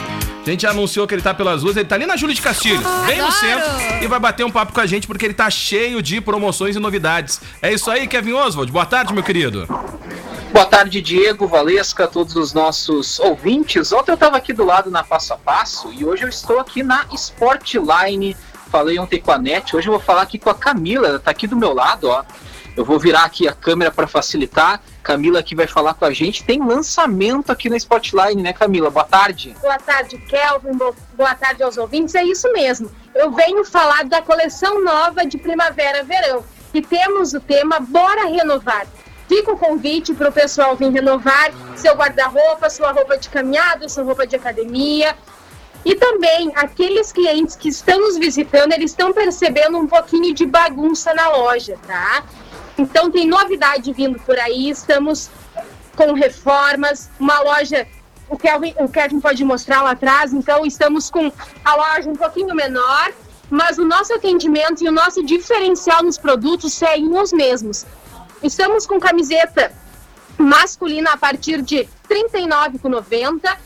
[0.46, 2.42] A gente já anunciou que ele tá pelas ruas, ele tá ali na Júlia de
[2.42, 3.40] Castilhos, bem no Adoro.
[3.40, 6.76] centro, e vai bater um papo com a gente porque ele tá cheio de promoções
[6.76, 7.40] e novidades.
[7.62, 8.72] É isso aí, Kevin Oswald.
[8.72, 9.68] Boa tarde, meu querido.
[10.52, 13.92] Boa tarde, Diego, Valesca, todos os nossos ouvintes.
[13.92, 16.82] Ontem eu estava aqui do lado na Passo a Passo e hoje eu estou aqui
[16.82, 18.36] na Sportline.
[18.72, 21.32] Falei ontem com a NET, hoje eu vou falar aqui com a Camila, ela tá
[21.32, 22.24] aqui do meu lado, ó.
[22.80, 24.82] Eu vou virar aqui a câmera para facilitar.
[25.04, 26.46] Camila aqui vai falar com a gente.
[26.46, 28.90] Tem lançamento aqui na Sportline, né, Camila?
[28.90, 29.54] Boa tarde.
[29.62, 30.78] Boa tarde, Kelvin.
[30.78, 32.16] Bo- Boa tarde aos ouvintes.
[32.16, 32.90] É isso mesmo.
[33.14, 36.42] Eu venho falar da coleção nova de primavera-verão.
[36.74, 38.88] E temos o tema Bora Renovar.
[39.28, 44.06] Fica o convite para o pessoal vir renovar seu guarda-roupa, sua roupa de caminhada, sua
[44.06, 45.18] roupa de academia.
[45.84, 51.14] E também aqueles clientes que estão nos visitando, eles estão percebendo um pouquinho de bagunça
[51.14, 52.24] na loja, tá?
[52.80, 55.30] Então tem novidade vindo por aí, estamos
[55.98, 57.86] com reformas, uma loja,
[58.30, 61.30] o Kevin, o Kevin pode mostrar lá atrás, então estamos com
[61.66, 63.12] a loja um pouquinho menor,
[63.50, 67.86] mas o nosso atendimento e o nosso diferencial nos produtos seguem os mesmos.
[68.42, 69.74] Estamos com camiseta
[70.38, 73.58] masculina a partir de R$ 39,90,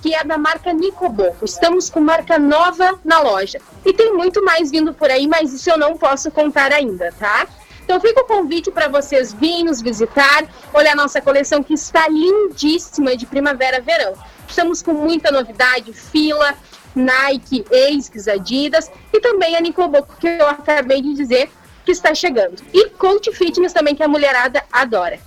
[0.00, 1.44] que é da marca Nicoboco.
[1.44, 3.60] Estamos com marca nova na loja.
[3.84, 7.46] E tem muito mais vindo por aí, mas isso eu não posso contar ainda, tá?
[7.84, 12.08] Então fica o convite para vocês virem nos visitar, olhar a nossa coleção que está
[12.08, 14.14] lindíssima de primavera-verão.
[14.48, 16.54] Estamos com muita novidade, fila,
[16.94, 21.50] Nike, ASICS, Adidas e também a Nicoboco, que eu acabei de dizer
[21.84, 22.62] que está chegando.
[22.72, 25.18] E Coach Fitness também, que a mulherada adora.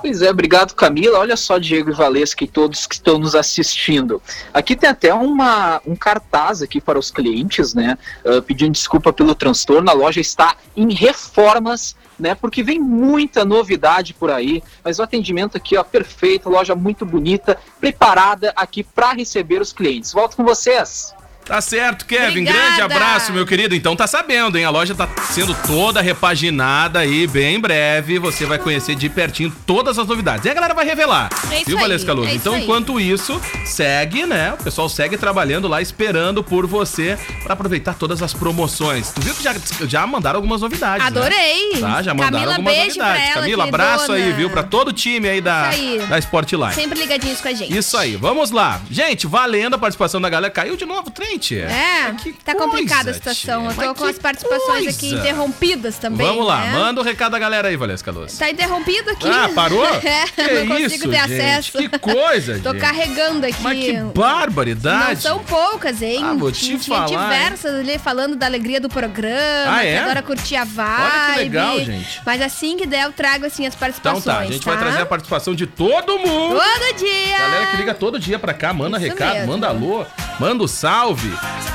[0.00, 1.18] Pois é, obrigado Camila.
[1.18, 4.20] Olha só, Diego e Valesca e todos que estão nos assistindo.
[4.52, 7.96] Aqui tem até uma, um cartaz aqui para os clientes, né?
[8.24, 9.90] ah, pedindo desculpa pelo transtorno.
[9.90, 12.34] A loja está em reformas, né?
[12.34, 14.62] Porque vem muita novidade por aí.
[14.82, 20.12] Mas o atendimento aqui, ó, perfeito, loja muito bonita, preparada aqui para receber os clientes.
[20.12, 21.14] Volto com vocês.
[21.44, 22.42] Tá certo, Kevin.
[22.42, 22.58] Obrigada.
[22.58, 23.74] Grande abraço, meu querido.
[23.74, 24.64] Então tá sabendo, hein?
[24.64, 27.26] A loja tá sendo toda repaginada aí.
[27.26, 30.44] Bem em breve você vai conhecer de pertinho todas as novidades.
[30.46, 31.28] E a galera vai revelar.
[31.50, 32.28] É isso viu, aí, Valesca Luz?
[32.28, 32.62] é então, aí.
[32.62, 34.54] enquanto isso, segue, né?
[34.58, 39.10] O pessoal segue trabalhando lá, esperando por você pra aproveitar todas as promoções.
[39.10, 39.54] Tu viu que já,
[39.86, 41.06] já mandaram algumas novidades, né?
[41.06, 41.80] Adorei.
[41.80, 43.30] Tá, já mandaram Camila, algumas beijo novidades.
[43.30, 44.36] ela, Camila, abraço aí, queridona.
[44.36, 44.50] viu?
[44.50, 45.98] Pra todo o time aí da, aí.
[46.08, 46.72] da Sportline.
[46.72, 47.76] Sempre ligadinhos com a gente.
[47.76, 48.80] Isso aí, vamos lá.
[48.90, 50.52] Gente, valendo a participação da galera.
[50.52, 51.33] Caiu de novo o trem,
[51.64, 53.68] É, que tá coisa, complicada a situação.
[53.68, 55.16] tia, Eu tô com as participações aqui coisa.
[55.16, 56.26] interrompidas também.
[56.26, 56.72] Vamos lá, né?
[56.72, 58.36] manda o recado da galera aí, Valesca Luz.
[58.38, 59.28] Tá interrompido aqui.
[59.28, 59.84] Ah, parou?
[60.04, 61.40] É, Que não consigo isso, ter gente?
[61.40, 61.78] acesso.
[61.78, 62.80] Que coisa, Tô gente.
[62.80, 63.62] carregando aqui.
[63.62, 65.22] Mas que Não barbaridade.
[65.22, 66.20] são poucas, hein?
[66.22, 69.98] Ah, vou te Tinha falar, diversas ali falando da alegria do programa, Ah, é?
[69.98, 71.00] agora curtir a vibe.
[71.02, 72.20] Olha que legal, gente.
[72.24, 75.00] Mas assim que der, eu trago assim as Então participações, tá, a gente vai trazer
[75.02, 76.56] a participação de todo mundo.
[76.58, 77.38] Todo dia!
[77.38, 79.48] Galera que liga todo dia pra cá, manda Isso recado, mesmo.
[79.48, 80.04] manda alô,
[80.38, 81.23] manda o salve.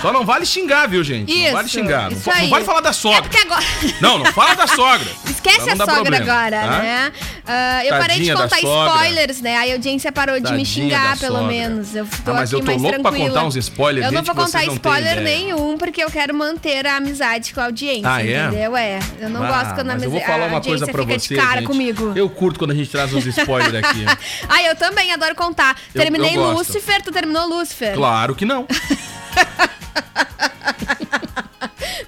[0.02, 1.32] Só não vale xingar, viu, gente?
[1.32, 2.10] Isso, não vale xingar.
[2.12, 3.22] Não, não vale falar da É sogra.
[3.24, 3.64] porque agora...
[4.00, 5.06] Não, não fala da sogra.
[5.26, 6.68] Esquece Pra a sogra problema, agora, tá?
[6.80, 7.12] né?
[7.46, 9.58] Ah, eu parei de Tadinha contar spoilers, né?
[9.58, 11.96] A audiência parou de me Tadinha xingar, pelo menos.
[11.96, 13.30] Eu tô Ah, mas aqui eu tô mais louco pra tranquila.
[13.30, 17.54] contar uns spoilers, Eu não vou contar spoiler nenhum, porque eu quero manter a amizade
[17.54, 18.46] com a audiência, Ah, é?
[18.48, 18.78] entendeu?
[18.78, 19.00] É.
[19.20, 21.04] Eu não Ah, gosto quando a, mas eu vou amizade- falar uma coisa audiência pra
[21.04, 21.68] fica você, de cara gente.
[21.68, 22.14] comigo.
[22.16, 24.06] Eu curto quando a gente traz uns spoilers aqui.
[24.48, 25.76] Ah, eu também adoro contar.
[25.94, 26.58] Eu- Terminei eu gosto.
[26.74, 27.94] Lúcifer, tu terminou Lúcifer?
[27.96, 28.66] Claro que não.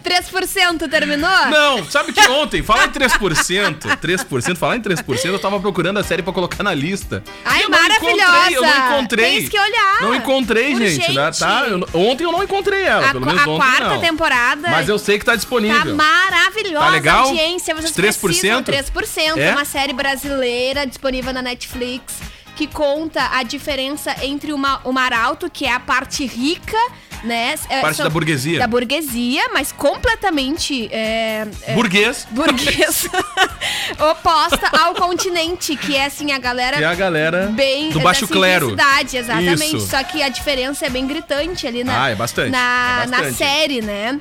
[0.04, 1.30] 3% terminou?
[1.50, 6.04] Não, sabe que ontem, falar em 3%, 3%, falar em 3%, eu tava procurando a
[6.04, 7.24] série pra colocar na lista.
[7.46, 8.22] Ai, eu não maravilhosa.
[8.22, 9.26] encontrei, Eu não encontrei.
[9.40, 10.02] Tens que olhar.
[10.02, 11.28] Não encontrei, gente, né?
[11.28, 11.40] Urgente.
[11.40, 11.66] Tá?
[11.68, 14.02] Eu- ontem eu não encontrei ela, A, pelo menos a ontem quarta não.
[14.02, 15.96] temporada Mas eu sei que tá Tá disponível.
[15.96, 17.28] maravilhosa Tá legal?
[17.28, 17.74] audiência.
[17.74, 18.20] Vocês Os 3%?
[18.22, 19.38] precisam 3%.
[19.40, 19.48] É?
[19.50, 22.16] É uma série brasileira disponível na Netflix
[22.56, 26.78] que conta a diferença entre uma, o Maralto, que é a parte rica,
[27.24, 27.56] né?
[27.70, 28.60] é, Parte são- da burguesia.
[28.60, 30.88] Da burguesia, mas completamente...
[30.92, 32.28] É, é, Burguês.
[32.32, 33.08] burguês.
[34.12, 36.78] oposta ao continente, que é assim, a galera...
[36.78, 38.70] Que é a galera Bem, do baixo clero.
[38.70, 39.78] simplicidade, exatamente.
[39.78, 39.88] Isso.
[39.90, 43.18] Só que a diferença é bem gritante ali na, Ah, é bastante, na, é na
[43.18, 43.38] bastante.
[43.38, 44.20] série, né?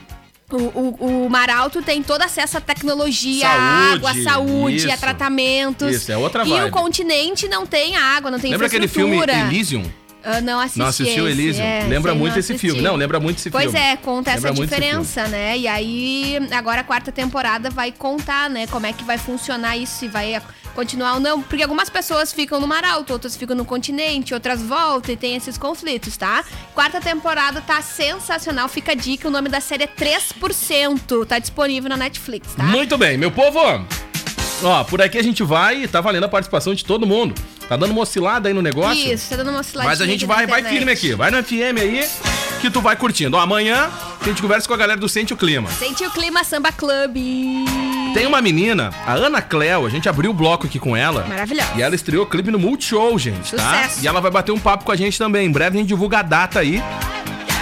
[0.51, 4.91] O, o, o Maralto tem todo acesso à tecnologia, à água, à saúde, isso.
[4.91, 5.95] a tratamentos.
[5.95, 6.65] Isso, é outra E vibe.
[6.69, 9.17] o continente não tem água, não tem Lembra aquele filme.
[9.17, 9.85] Elysium?
[10.25, 11.65] Eu não assisti Não assistiu esse, Elysium?
[11.65, 12.81] é, lembra muito esse filme.
[12.83, 13.79] Não, lembra muito esse Pois filme.
[13.79, 15.57] é, conta Lembra essa diferença, né?
[15.57, 18.67] E aí, agora a quarta temporada vai contar, né?
[18.67, 20.41] Como é que vai funcionar isso, se vai
[20.75, 21.41] continuar ou não.
[21.43, 25.37] Porque algumas pessoas ficam no Mar Alto, outras ficam no continente, outras voltam e tem
[25.37, 26.45] esses conflitos, tá?
[26.75, 29.27] Quarta temporada tá sensacional, fica a dica.
[29.29, 31.27] O nome da série é 3%.
[31.27, 32.63] Tá disponível na Netflix, tá?
[32.63, 33.61] Muito bem, meu povo.
[34.63, 37.35] Ó, por aqui a gente vai e tá valendo a participação de todo mundo.
[37.69, 39.13] Tá dando uma oscilada aí no negócio?
[39.13, 41.15] Isso, tá dando uma osciladinha Mas a gente vai, vai firme aqui.
[41.15, 42.09] Vai no FM aí
[42.61, 43.37] que tu vai curtindo.
[43.37, 43.89] Ó, amanhã
[44.21, 45.71] a gente conversa com a galera do Sente o Clima.
[45.71, 47.17] Sente o clima Samba Club.
[48.13, 51.25] Tem uma menina, a Ana Cleo, a gente abriu o bloco aqui com ela.
[51.27, 51.71] Maravilhosa.
[51.77, 53.85] E ela estreou o clipe no Multishow, gente, tá?
[53.85, 54.05] Sucesso.
[54.05, 55.47] E ela vai bater um papo com a gente também.
[55.47, 56.83] Em breve a gente divulga a data aí.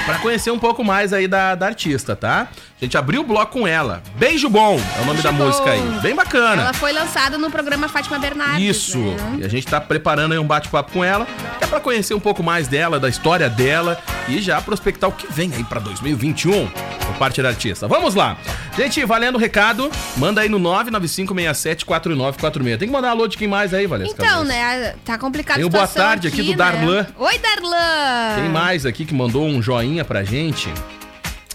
[0.06, 2.48] Pra conhecer um pouco mais aí da, da artista, tá?
[2.80, 4.00] A gente abriu o bloco com ela.
[4.14, 5.46] Beijo Bom é o nome Beijo da Bom.
[5.46, 5.82] música aí.
[6.00, 6.62] Bem bacana.
[6.62, 8.64] Ela foi lançada no programa Fátima Bernardes.
[8.64, 8.98] Isso.
[8.98, 9.38] né?
[9.40, 12.40] E a gente tá preparando aí um bate-papo com ela, até pra conhecer um pouco
[12.40, 17.14] mais dela, da história dela e já prospectar o que vem aí pra 2021 por
[17.18, 17.88] parte da artista.
[17.88, 18.36] Vamos lá.
[18.76, 22.78] Gente, valendo o recado, manda aí no 995674946.
[22.78, 24.14] Tem que mandar alô de quem mais aí, Valesca?
[24.24, 24.94] Então, né?
[25.04, 26.56] Tá complicado Tem o boa tarde aqui do né?
[26.56, 27.08] Darlan.
[27.18, 28.36] Oi, Darlan!
[28.36, 30.72] Tem mais aqui que mandou um joinha pra gente.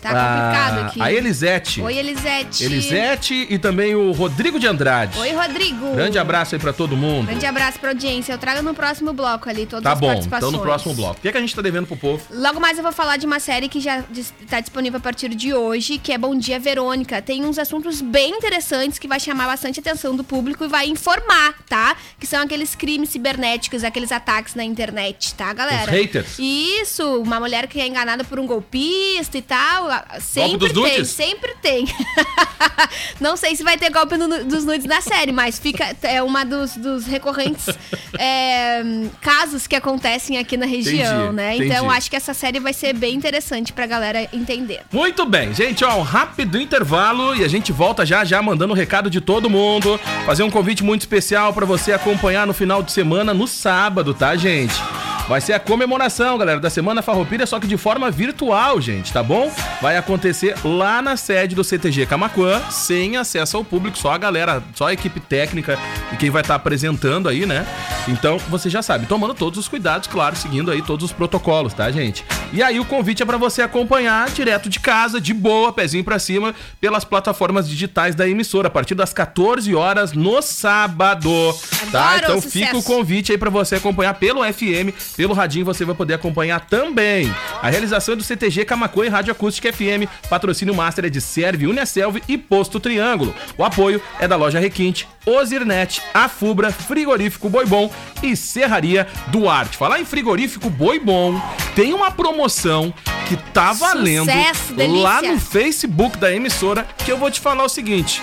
[0.03, 1.01] Tá complicado a, aqui.
[1.01, 1.81] A Elisete.
[1.81, 2.63] Oi, Elisete.
[2.63, 5.17] Elisete e também o Rodrigo de Andrade.
[5.17, 5.93] Oi, Rodrigo.
[5.95, 7.27] Grande abraço aí pra todo mundo.
[7.27, 8.33] Grande abraço pra audiência.
[8.33, 10.49] Eu trago no próximo bloco ali todas Tá as bom, participações.
[10.49, 11.17] então no próximo bloco.
[11.17, 12.21] O que, é que a gente tá devendo pro povo?
[12.31, 14.03] Logo mais eu vou falar de uma série que já
[14.49, 17.21] tá disponível a partir de hoje, que é Bom Dia Verônica.
[17.21, 21.55] Tem uns assuntos bem interessantes que vai chamar bastante atenção do público e vai informar,
[21.69, 21.95] tá?
[22.19, 25.83] Que são aqueles crimes cibernéticos, aqueles ataques na internet, tá, galera?
[25.91, 26.39] Os haters.
[26.39, 29.92] Isso, uma mulher que é enganada por um golpista e tal.
[30.19, 31.09] Sempre dos tem, nudes?
[31.09, 31.85] sempre tem.
[33.19, 36.43] Não sei se vai ter golpe no- dos nudes na série, mas fica é uma
[36.43, 37.67] dos, dos recorrentes
[38.17, 38.83] é,
[39.21, 41.55] casos que acontecem aqui na região, Entendi, né?
[41.55, 41.69] entendi.
[41.71, 44.81] Então acho que essa série vai ser bem interessante pra galera entender.
[44.91, 48.75] Muito bem, gente, ó, um rápido intervalo e a gente volta já já mandando o
[48.75, 49.99] recado de todo mundo.
[50.25, 54.35] Fazer um convite muito especial pra você acompanhar no final de semana, no sábado, tá,
[54.35, 54.73] gente?
[55.27, 59.23] Vai ser a comemoração, galera, da Semana Farroupilha, só que de forma virtual, gente, tá
[59.23, 59.49] bom?
[59.81, 64.61] Vai acontecer lá na sede do CTG Camacuã, sem acesso ao público, só a galera,
[64.75, 65.79] só a equipe técnica
[66.11, 67.65] e quem vai estar apresentando aí, né?
[68.07, 71.89] Então, você já sabe, tomando todos os cuidados, claro, seguindo aí todos os protocolos, tá,
[71.89, 72.25] gente?
[72.51, 76.19] E aí o convite é para você acompanhar direto de casa, de boa, pezinho para
[76.19, 81.31] cima, pelas plataformas digitais da emissora, a partir das 14 horas no sábado,
[81.91, 82.09] tá?
[82.09, 85.95] Adoro, Então fica o convite aí para você acompanhar pelo FM, pelo radinho você vai
[85.95, 87.33] poder acompanhar também.
[87.61, 91.67] A realização é do CTG Camacuã e Rádio Acústica FM, patrocínio master é de Serve,
[91.67, 93.33] Uniaselv e Posto Triângulo.
[93.57, 99.77] O apoio é da loja Requinte, Ozirnet, Afubra, Frigorífico Boi Bom e Serraria Duarte.
[99.77, 101.41] Falar em frigorífico Boi Bom,
[101.75, 102.93] tem uma promoção
[103.27, 107.69] que tá valendo Sucesso, lá no Facebook da emissora que eu vou te falar o
[107.69, 108.21] seguinte.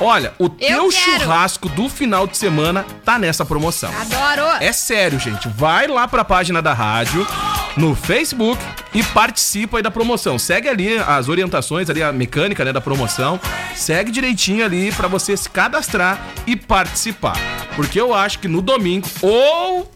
[0.00, 3.90] Olha, o teu churrasco do final de semana tá nessa promoção.
[4.00, 4.46] Adoro!
[4.60, 5.48] É sério, gente.
[5.48, 7.26] Vai lá pra página da rádio,
[7.76, 8.62] no Facebook
[8.94, 10.38] e participa aí da promoção.
[10.38, 13.40] Segue ali as orientações, ali a mecânica né, da promoção.
[13.74, 17.36] Segue direitinho ali pra você se cadastrar e participar.
[17.74, 19.90] Porque eu acho que no domingo ou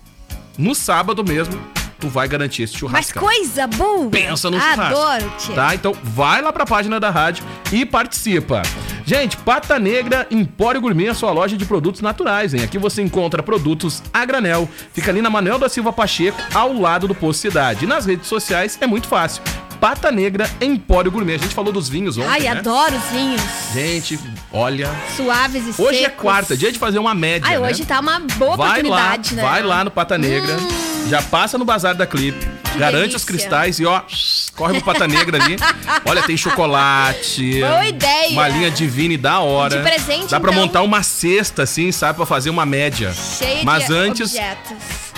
[0.59, 1.59] no sábado mesmo,
[2.01, 3.21] tu vai garantir esse Mas churrasco.
[3.21, 4.11] coisa boa!
[4.11, 4.83] Pensa no churrasco.
[4.83, 5.55] Adoro, tia.
[5.55, 5.75] Tá?
[5.75, 8.63] Então vai lá pra página da rádio e participa.
[9.05, 12.63] Gente, Pata Negra Empório Gourmet sua loja de produtos naturais, hein?
[12.63, 14.69] Aqui você encontra produtos a granel.
[14.93, 17.85] Fica ali na Manuel da Silva Pacheco, ao lado do Posto Cidade.
[17.85, 19.43] E nas redes sociais é muito fácil.
[19.83, 21.35] Pata Negra Empório Gourmet.
[21.35, 22.51] A gente falou dos vinhos ontem, Ai, né?
[22.51, 23.43] adoro os vinhos.
[23.75, 24.17] Gente,
[24.53, 24.89] olha...
[25.17, 26.23] Suaves e Hoje é secos.
[26.23, 27.69] quarta, dia de fazer uma média, Ai, né?
[27.69, 29.43] hoje tá uma boa vai lá, oportunidade, né?
[29.43, 29.45] Hum.
[29.49, 30.57] vai lá no Pata Negra,
[31.09, 33.17] já passa no Bazar da Clipe, garante delícia.
[33.17, 34.03] os cristais e ó,
[34.55, 35.57] corre pro Pata Negra ali.
[36.07, 37.59] Olha, tem chocolate.
[37.59, 38.31] Boa ideia.
[38.31, 39.79] Uma linha divine da hora.
[39.79, 40.63] De presente, Dá pra então.
[40.63, 43.13] montar uma cesta assim, sabe, Pra fazer uma média.
[43.13, 45.12] Cheio Mas de antes, objetos.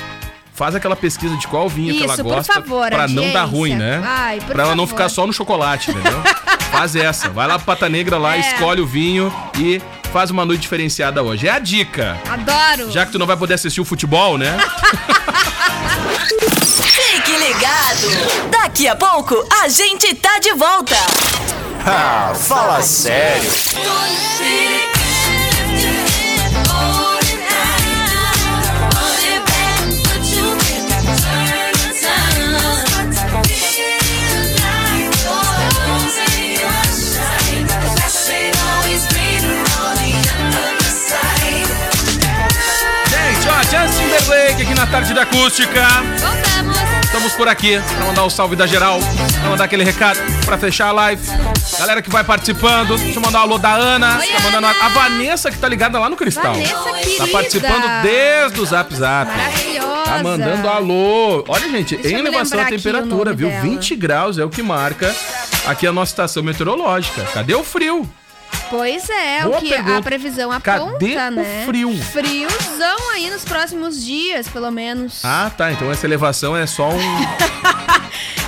[0.55, 3.45] Faz aquela pesquisa de qual vinho que ela Isso, por gosta favor, pra não dar
[3.45, 4.01] ruim, né?
[4.05, 4.99] Ai, por pra ela não favor.
[4.99, 6.23] ficar só no chocolate, entendeu?
[6.73, 7.29] faz essa.
[7.29, 8.41] Vai lá pro Pata Negra lá, É.
[8.41, 11.47] escolhe o vinho e faz uma noite diferenciada hoje.
[11.49, 12.17] É a dica.
[12.31, 12.91] Adoro.
[12.91, 14.57] Já que tu não vai poder assistir o futebol, né?
[16.65, 18.51] Fique ligado.
[18.51, 20.97] Daqui a pouco a gente tá de volta.
[21.87, 23.51] Ah, fala sério.
[44.95, 45.89] Tarde da acústica.
[46.21, 46.79] Voltamos.
[47.05, 49.01] Estamos por aqui pra mandar o salve da geral,
[49.41, 51.21] pra mandar aquele recado, pra fechar a live.
[51.77, 54.71] Galera que vai participando, deixa eu mandar um alô da Ana, Oi, tá mandando a,
[54.71, 54.85] Ana.
[54.85, 56.55] a Vanessa que tá ligada lá no Cristal.
[56.55, 57.27] Vanessa, querida.
[57.27, 59.33] Tá participando desde o Zap Zap.
[59.37, 60.05] Maravilhosa.
[60.05, 61.45] Tá mandando alô.
[61.49, 63.49] Olha, gente, Deixa em elevação a temperatura, viu?
[63.49, 63.63] dela.
[63.63, 65.13] 20 graus é o que marca
[65.67, 67.21] aqui a nossa estação meteorológica.
[67.35, 68.09] Cadê o frio?
[68.77, 69.99] Pois é, Boa o que pergunta.
[69.99, 71.63] a previsão Cadê aponta, o né?
[71.65, 71.97] frio?
[71.97, 75.25] Friozão aí nos próximos dias, pelo menos.
[75.25, 75.71] Ah, tá.
[75.73, 76.99] Então essa elevação é só um.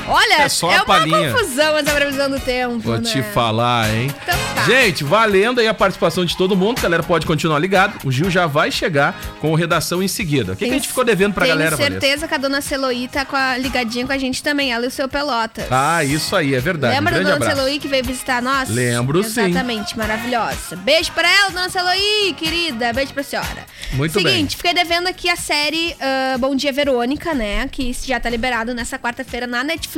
[0.08, 1.32] Olha, é é, só a uma palhinha.
[1.32, 3.10] confusão essa previsão do tempo, Vou né?
[3.10, 4.06] te falar, hein?
[4.22, 4.64] Então tá.
[4.64, 7.98] Gente, valendo aí a participação de todo mundo, a galera pode continuar ligado.
[8.04, 10.52] O Gil já vai chegar com redação em seguida.
[10.52, 12.28] O que, que a gente ficou devendo pra Tenho galera, certeza Vanessa?
[12.28, 14.90] que a dona Celoí tá com a, ligadinha com a gente também, ela e o
[14.90, 15.66] seu Pelotas.
[15.70, 16.94] Ah, isso aí, é verdade.
[16.94, 17.46] Lembra um da dona.
[17.54, 18.68] Celoí que veio visitar nós?
[18.68, 19.40] Lembro, sim.
[19.50, 20.76] Exatamente, maravilhosa.
[20.76, 22.92] Beijo pra ela, dona Celoí, querida.
[22.92, 23.66] Beijo pra senhora.
[23.92, 24.32] Muito bem.
[24.32, 27.68] Seguinte, fiquei devendo aqui a série ah, Bom Dia Verônica, né?
[27.70, 29.95] Que já tá liberado nessa quarta-feira na Netflix.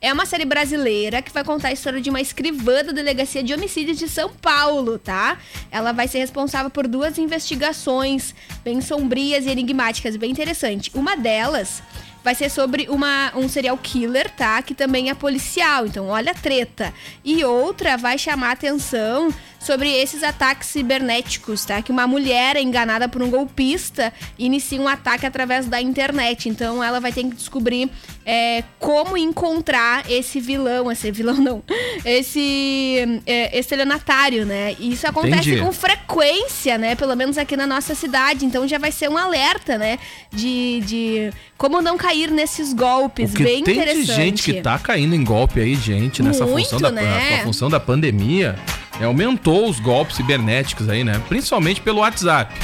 [0.00, 3.52] É uma série brasileira que vai contar a história de uma escrivã da Delegacia de
[3.52, 5.38] Homicídios de São Paulo, tá?
[5.70, 10.90] Ela vai ser responsável por duas investigações bem sombrias e enigmáticas, bem interessante.
[10.94, 11.82] Uma delas
[12.24, 14.62] vai ser sobre uma, um serial killer, tá?
[14.62, 16.92] Que também é policial, então olha a treta.
[17.22, 19.28] E outra vai chamar atenção
[19.64, 21.80] sobre esses ataques cibernéticos, tá?
[21.80, 26.48] Que uma mulher enganada por um golpista inicia um ataque através da internet.
[26.48, 27.90] Então ela vai ter que descobrir
[28.26, 31.62] é, como encontrar esse vilão, esse vilão não,
[32.04, 34.76] esse é, estelionatário, né?
[34.78, 35.62] E isso acontece Entendi.
[35.62, 36.94] com frequência, né?
[36.94, 38.44] Pelo menos aqui na nossa cidade.
[38.44, 39.98] Então já vai ser um alerta, né?
[40.30, 43.32] De, de como não cair nesses golpes.
[43.32, 44.06] O que Bem tem interessante.
[44.06, 47.40] de gente que tá caindo em golpe aí, gente, nessa Muito, função da, né?
[47.40, 48.58] a função da pandemia,
[49.02, 51.20] aumentou os golpes cibernéticos aí, né?
[51.28, 52.54] Principalmente pelo WhatsApp.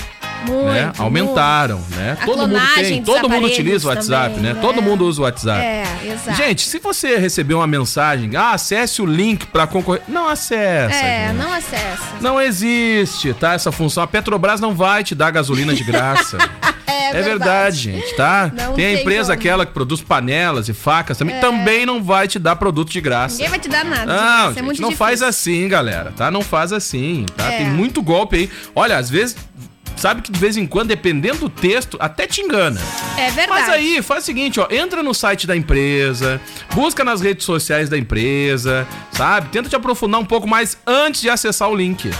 [0.46, 0.85] Muito, né?
[0.87, 1.03] muito.
[1.03, 2.16] Aumentaram, né?
[2.20, 4.55] A todo mundo tem, todo mundo utiliza o WhatsApp, também, né?
[4.55, 4.61] né?
[4.61, 5.61] Todo mundo usa o WhatsApp.
[5.61, 6.37] É, exato.
[6.37, 10.03] Gente, se você recebeu uma mensagem, ah, acesse o link pra concorrer.
[10.09, 10.94] Não acessa.
[10.94, 11.37] é, gente.
[11.37, 12.03] não acessa.
[12.20, 13.55] Não existe, tá?
[13.55, 14.03] Essa função.
[14.03, 16.38] A Petrobras não vai te dar gasolina de graça.
[16.92, 18.50] É É verdade, gente, tá?
[18.53, 19.33] Não tem a empresa como.
[19.35, 21.40] aquela que produz panelas e facas também, É.
[21.40, 23.37] também não vai te dar produto de graça.
[23.37, 24.07] Ninguém vai te dar nada.
[24.07, 25.07] Não, é gente, muito não difícil.
[25.07, 26.31] faz assim, galera, tá?
[26.33, 27.44] Não faz assim, tá?
[27.44, 27.59] É.
[27.59, 28.50] Tem muito golpe aí.
[28.74, 29.37] Olha, às vezes,
[30.01, 32.81] sabe que de vez em quando, dependendo do texto, até te engana.
[33.17, 33.48] É verdade.
[33.48, 36.40] Mas aí, faz o seguinte, ó, entra no site da empresa,
[36.75, 39.51] busca nas redes sociais da empresa, sabe?
[39.51, 42.11] Tenta te aprofundar um pouco mais antes de acessar o link,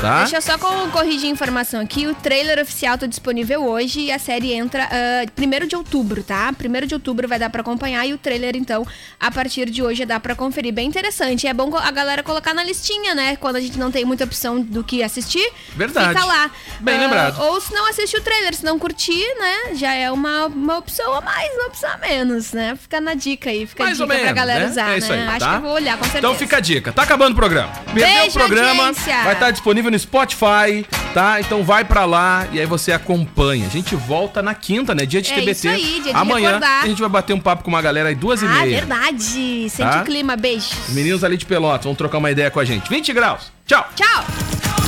[0.00, 0.18] tá?
[0.20, 2.06] Deixa eu só co- corrigir a informação aqui.
[2.06, 5.26] O trailer oficial tá disponível hoje e a série entra ah,
[5.62, 6.52] 1 de outubro, tá?
[6.52, 8.86] 1 de outubro vai dar pra acompanhar e o trailer, então,
[9.18, 10.72] a partir de hoje dá pra conferir.
[10.72, 11.46] Bem interessante.
[11.46, 13.36] É bom a galera colocar na listinha, né?
[13.36, 15.46] Quando a gente não tem muita opção do que assistir.
[15.74, 16.08] Verdade.
[16.08, 16.50] Fica lá.
[16.80, 17.40] Bem Ah, lembrado.
[17.42, 19.74] Ou se não assistir o trailer, se não curtir, né?
[19.74, 22.76] Já é uma, uma opção a mais, uma opção a menos, né?
[22.80, 23.66] Fica na dica aí.
[23.66, 24.70] Fica Mais a ou dica pra menos, galera né?
[24.70, 25.22] usar, É isso né?
[25.22, 25.50] aí, Acho tá?
[25.50, 26.18] que eu vou olhar, com certeza.
[26.18, 26.92] Então fica a dica.
[26.92, 27.72] Tá acabando o programa.
[27.86, 29.22] Perdeu Beijo, o programa, audiência.
[29.24, 30.84] vai estar disponível no Spotify,
[31.14, 31.40] tá?
[31.40, 33.66] Então vai pra lá e aí você acompanha.
[33.66, 35.06] A gente volta na quinta, né?
[35.06, 35.50] Dia de É TBT.
[35.52, 36.82] isso aí, dia de Amanhã recordar.
[36.84, 38.76] a gente vai bater um papo com uma galera aí duas e Ah, meia.
[38.80, 39.68] verdade.
[39.70, 40.02] Sente Tá?
[40.02, 40.36] o clima.
[40.36, 40.72] Beijos.
[40.88, 42.88] Os meninos ali de Pelotas vão trocar uma ideia com a gente.
[42.88, 43.50] 20 graus.
[43.66, 43.86] Tchau.
[43.94, 44.24] Tchau.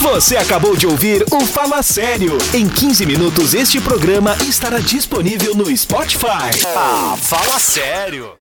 [0.00, 2.38] Você acabou de ouvir o Fala Sério.
[2.54, 6.50] Em 15 minutos, este programa estará disponível no Spotify.
[6.76, 8.30] Ah, fala sério.